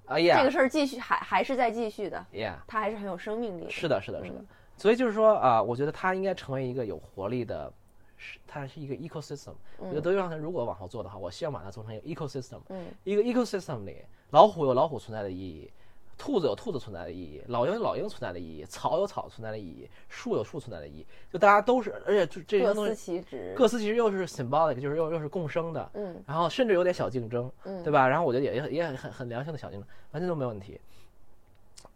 [0.06, 4.46] 啊这个事儿继续还还是在继续的，yeah，他还是很有生命力的，是的，是的，是的嗯。
[4.76, 7.72] 所以就是说啊，我觉得它应该成为一个有活力的，
[8.16, 9.54] 是它是一个 ecosystem。
[9.76, 12.60] 我觉得德云航如果往后做的话，我希望把它做成一个 ecosystem。
[12.68, 15.70] 嗯一个 ecosystem 里，老虎有老虎存在的意义，
[16.18, 28.06] 兔子有兔子存在的意义，老鹰有老鹰存在的意义，草有草存在的意义，树有树存在的意义，就大家都是，而且就这些各司东西其职，各司其职，又是 symbolic，就是又又是共生的，嗯然后甚至有点小竞争，嗯对吧？
[28.06, 30.80] 然后我觉得也也也很很良性的小竞争，完全都没问题。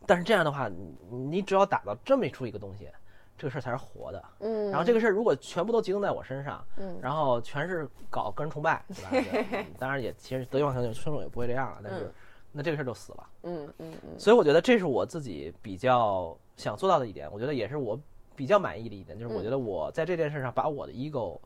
[0.07, 0.97] 但是这样的话，你
[1.29, 2.89] 你只要打到这么出一个东西，
[3.37, 4.25] 这个事儿才是活的。
[4.41, 9.67] 嗯，然后这个事儿如果全部都集中在我身上，嗯然后全是搞个人崇拜，对吧？
[9.79, 12.13] 当然也其实德云网球听众也不会这样了，但是、嗯
[12.53, 13.29] 那这个事儿就死了。
[13.43, 14.19] 嗯嗯嗯。
[14.19, 17.99] 所以我觉得这是我自己比较想做到的一点，我觉得也是我
[18.37, 21.39] 比较满意的一点，就是我嗯觉得我在这件事上把我的 ego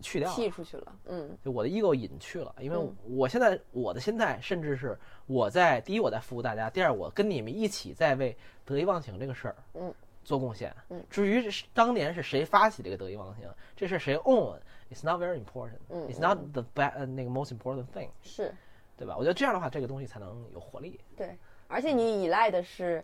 [0.00, 1.36] 去掉了，剔出去了，嗯。
[1.44, 2.96] 就我的 ego 隐去了，因为嗯。
[3.16, 9.92] 我现在我的心态，甚至是我在第一我在服务大家，第二我跟你们一起在为得意忘形这个事儿，嗯，
[10.24, 10.74] 做贡献。
[10.88, 18.54] 嗯，至于是当年是谁发起这个得意忘形，这事谁 own，it's not very important，嗯 it's not the bad 呃那个 most important thing，是
[19.00, 19.16] 对吧？
[19.16, 21.00] 我觉得这样的话，这个东西才能有活力。
[21.16, 21.34] 对，
[21.68, 23.02] 而且你依赖的是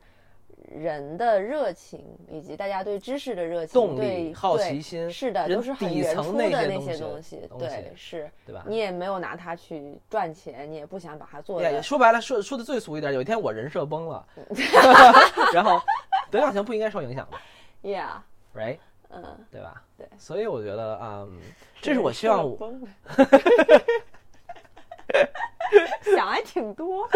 [0.71, 14.27] 人的热情，以及大家对知识的热情、动力对好奇心是的，都是很底原初层的那些东西对，是，对吧你也没有拿它去赚钱，你也不想把它做对，说白了，说说的最俗一点，有一天我人设崩了，
[15.55, 15.81] 然后
[16.31, 17.39] 得意忘形不应该受影响吗
[17.83, 18.79] yeah，，right？
[19.09, 19.83] 嗯，对吧？
[19.97, 21.41] 对所以我觉得，嗯，
[21.81, 22.45] 这是我希望
[26.15, 27.09] 想还挺多，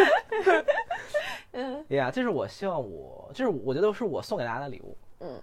[1.52, 1.84] 嗯。
[1.96, 5.40] 呀这是我希望我，这是我觉得是我送给大家的礼物，嗯。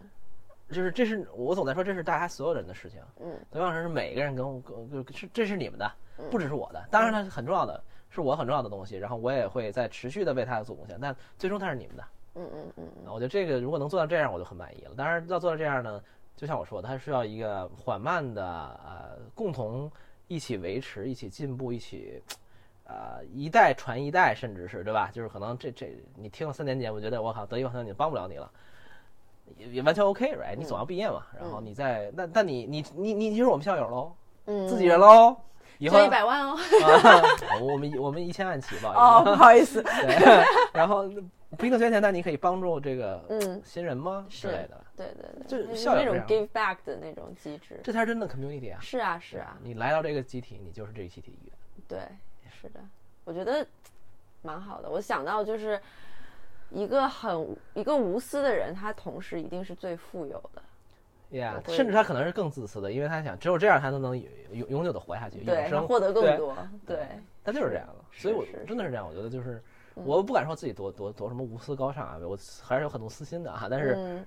[0.70, 3.40] 就是这是我总在说，这是大家所有人的事情，嗯。
[3.50, 5.90] 得意忘形是每个人跟我跟就是这是你们的，
[6.30, 12.04] 不只是我的，当然它是很重要的，是我很重要的东西，然后我也会在持续的为它做贡献，但最终它是你们的。
[12.36, 14.92] 嗯嗯嗯啊，我觉得这个如果能做到这样，我就很满意了。
[14.96, 16.04] 当然，要做到这样呢，
[16.36, 19.90] 就像我说的，它需要一个缓慢的呃，共同
[20.28, 22.22] 一起维持、一起进步、一起
[22.88, 25.10] 呃一代传一代，甚至是对吧？
[25.14, 28.52] 就是可能这这你听了三年节目，觉得我靠得意忘形，你帮不了你了。
[29.56, 34.14] 也也完全 OK，right？、你总要毕业嘛，然后你再那那你你你你就是我们校友喽，
[34.46, 35.38] 嗯，自己人喽，
[35.78, 36.52] 以后就一百万哦，
[36.84, 39.00] 啊，我们我们一千万起，不好意思。
[39.00, 41.08] 哦，不好意思，对，然后
[41.58, 48.80] 不一定捐钱，但你可以帮助这个嗯新人吗之类的，对对对，就是就是那种校友这样 give back 的那种机制，这才是真的 community 啊！
[48.82, 51.54] 是啊是啊，你来到这个集体，你就是这个集体的一员。
[51.88, 52.00] 对，
[52.60, 52.80] 是的，
[53.24, 53.66] 我觉得
[54.42, 54.90] 蛮好的。
[54.90, 55.80] 我想到就是
[56.72, 60.62] 一个很一个无私的人，他同时一定是最富有的。
[61.30, 66.56] Yeah，甚至他可能是更自私的，因为他想只有这样，他才能永永永久的活下去，永生获得更多。
[66.86, 67.06] 对，
[67.44, 69.06] 他就是这样的，所以我真的是这样。
[69.06, 69.62] 我觉得就是，
[69.94, 73.68] 我不敢说自己多多多什么无私高尚啊，我还是有很多私心的啊。
[73.70, 74.26] 但是，嗯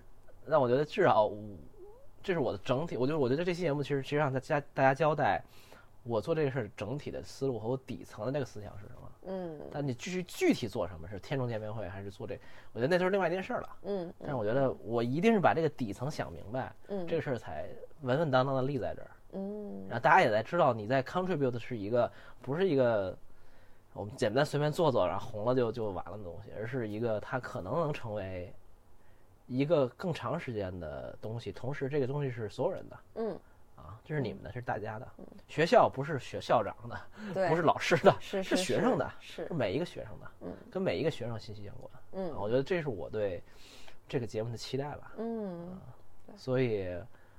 [0.49, 1.31] 但我觉得至少
[2.23, 2.99] 这是我的整体。
[2.99, 5.43] 我觉得我觉得这期节目其实其实让大家大家交代
[6.03, 9.11] 我做这个事儿整体的思路和我底层的那个思想是什么。
[9.27, 12.39] 嗯但你具具体做什么，是天中见面会还是做这？
[12.73, 13.69] 我觉得那就是另外一件事儿了。
[13.83, 17.69] 嗯但是我觉得我一定是把这个底层想明白，嗯这个事儿才
[18.01, 19.11] 稳稳当当的立在这儿。
[19.33, 22.11] 嗯然后大家也在知道你在 contribute 的是一个
[22.41, 23.17] 不是一个
[23.93, 28.53] 我们简单随便做做，然后红了就就完了的东西，而是一个它可能能成为
[29.47, 31.53] 一个更长时间的东西。
[31.53, 33.39] 同时，这个东西是所有人的嗯，
[33.81, 35.09] 啊，这是你们的，这是大家的。
[35.49, 41.91] 学校不是学校长的，不是老师的，是是学生的，是是每一个学生的，嗯，跟每一个学生息息相关。
[42.13, 43.43] 嗯啊我觉得这是我对
[44.09, 45.13] 这个节目的期待吧。
[45.17, 45.79] 嗯，
[46.37, 46.89] 所以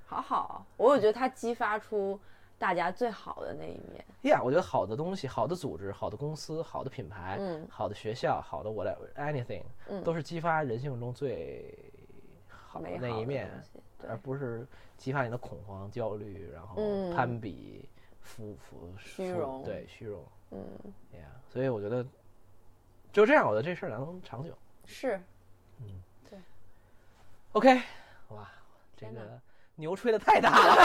[0.06, 2.20] 好好，我有觉得它激发出
[2.58, 4.06] 大家最好的那一面。
[4.24, 11.76] 呀我觉得好的东西、好的组织、好的公司、好的品牌、嗯好的学校、好的 whatever anything，、嗯都是激发人性中最
[12.48, 13.50] 好的那一面
[14.08, 14.66] 而不是
[15.02, 17.90] 激发你的恐慌、焦虑，然后嗯攀比、
[18.22, 20.60] 浮浮浮虚荣对虚荣嗯，
[21.14, 21.26] 呀。
[21.52, 22.06] 所以我觉得
[23.12, 24.56] 就这样，我觉得这事儿能长久。
[24.86, 25.20] 是
[25.80, 26.38] 嗯，对
[27.54, 27.82] OK，
[28.30, 28.48] 哇，
[28.96, 29.42] 这个
[29.74, 30.76] 牛吹的太大了，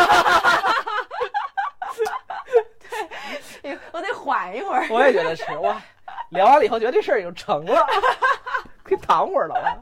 [3.93, 4.88] 我得缓一会儿。
[4.90, 5.78] 我也觉得是哇。
[6.30, 7.86] 聊完了以后，觉得这事儿已经成了，
[8.82, 9.78] 可以躺会儿了吧。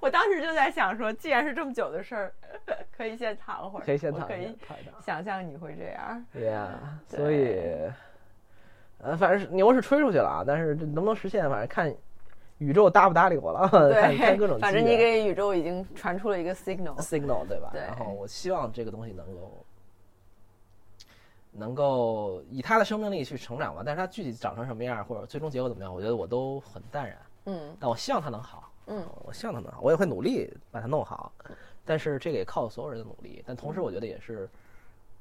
[0.00, 2.32] 我当时就在想说，既然是这么久的事儿，
[2.96, 6.24] 可以先躺会儿，可以先躺我可以一下躺想象你会这样。
[6.34, 6.68] Yeah，
[7.08, 7.92] 对所以，
[9.02, 11.94] 呃，反正是牛是吹出去了啊，但是这能不能实现，反正看
[12.58, 16.96] 宇宙搭不搭理我了，对看各种 反正你给宇宙已经传出了一个 signal。
[16.98, 17.70] signal 对吧？
[17.72, 19.64] 对然后我希望这个东西能够
[21.52, 27.16] 能够以它的生命力去成长吧，但是它具体长成什么样，或者最终结果怎么样，我觉得我都很淡然。
[27.46, 31.32] 嗯但我希望它能好，嗯，我希望它能好，我也会努力把它弄好。
[31.84, 34.48] 但是这个也靠所有人的努力，但同时我觉得也是，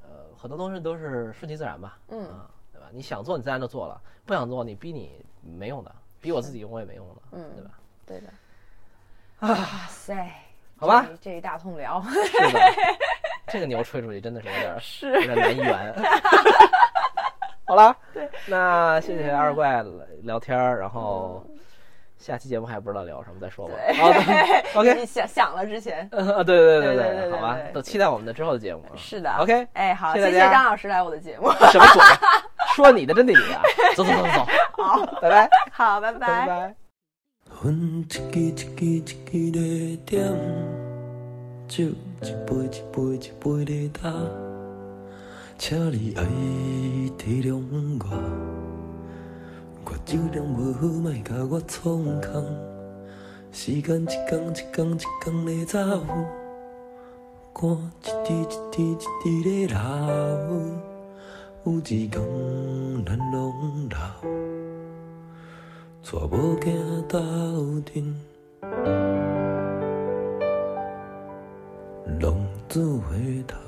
[0.04, 2.88] 呃，很多东西都是顺其自然吧，嗯啊，对吧？
[2.92, 7.72] 你想做你自然就做了，不想做你逼你没用的，逼我自己用我也没用的，嗯对吧？
[8.06, 8.28] 对的。
[9.42, 9.56] 哇
[9.88, 10.30] 塞，
[10.78, 12.60] 好吧这这一大通聊，是的，
[13.48, 15.96] 这个牛吹出去真的是有点是有点难圆。
[17.66, 17.96] 好了，
[18.48, 19.84] 那谢谢二怪
[20.24, 21.46] 聊天儿，然后
[22.20, 23.74] 下期节目还不知道聊什么，再说吧。
[23.98, 24.20] 好的
[24.76, 25.06] ，OK。
[25.06, 28.84] 想想了之前，啊，对对对对，好吧，都期待我们的之后的节目。
[28.96, 29.66] 是的，OK。
[29.74, 31.50] 哎，好，谢谢张老师来我的节目。
[31.72, 31.86] 什么？
[32.76, 33.62] 说你的，真的你啊！
[33.96, 34.84] 走走走走走。
[34.84, 35.50] 好，拜拜。
[35.72, 36.20] 好，拜拜。
[36.20, 36.76] 拜拜。
[37.64, 40.28] 云一支一支一支地点，
[41.68, 44.12] 酒一杯一杯一杯地打，
[45.58, 46.24] 请你爱
[47.18, 47.64] 体谅
[48.00, 48.59] 我。
[50.10, 52.44] 酒量无好，莫甲我创空。
[53.52, 55.78] 时间一天一天一天咧走，
[57.54, 59.78] 汗一滴一滴一滴咧流。
[61.64, 62.12] 有一天
[63.06, 63.54] 咱拢
[63.92, 63.98] 老，
[66.02, 66.68] 娶某囝
[67.08, 67.20] 斗
[67.82, 68.16] 阵，
[72.20, 72.36] 浪
[72.68, 73.60] 子回头。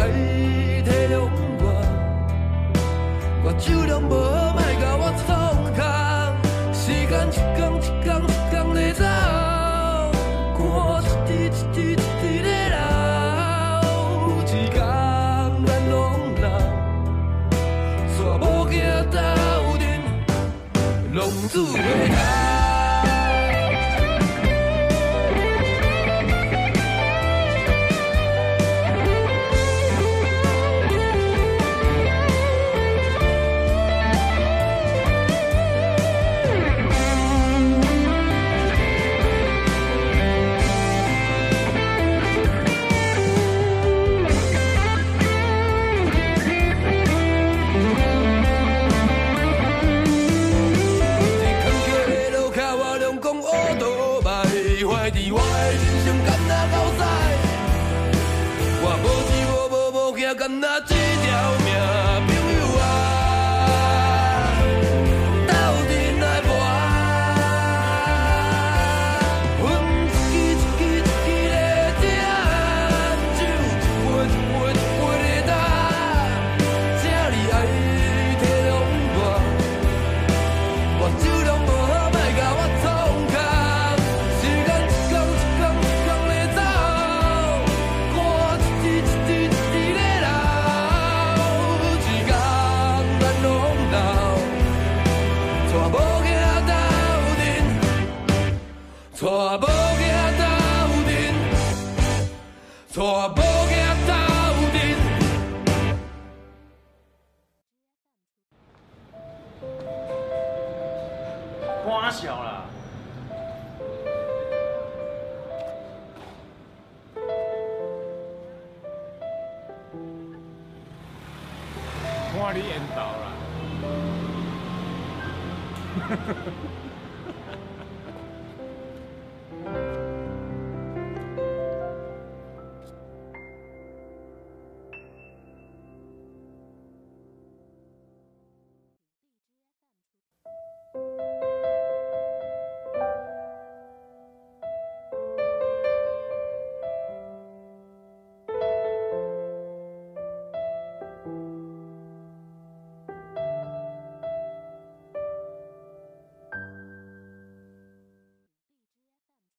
[0.00, 0.06] 爱
[0.82, 1.14] 体谅
[1.60, 1.64] 我，
[3.44, 5.28] 我酒量不好，莫甲我创
[5.76, 5.78] 空。
[6.72, 9.04] 时间一天一天一天在走，
[10.56, 10.58] 汗
[11.04, 12.00] 一滴一滴一滴
[12.42, 12.76] 在流。
[14.24, 14.74] 有一天
[15.66, 15.92] 咱拢
[16.40, 16.44] 老，
[18.16, 18.74] 娶某惊
[19.10, 19.16] 斗
[19.78, 19.82] 阵，
[21.12, 21.18] 浪
[21.48, 21.76] 子回
[22.08, 22.39] 头。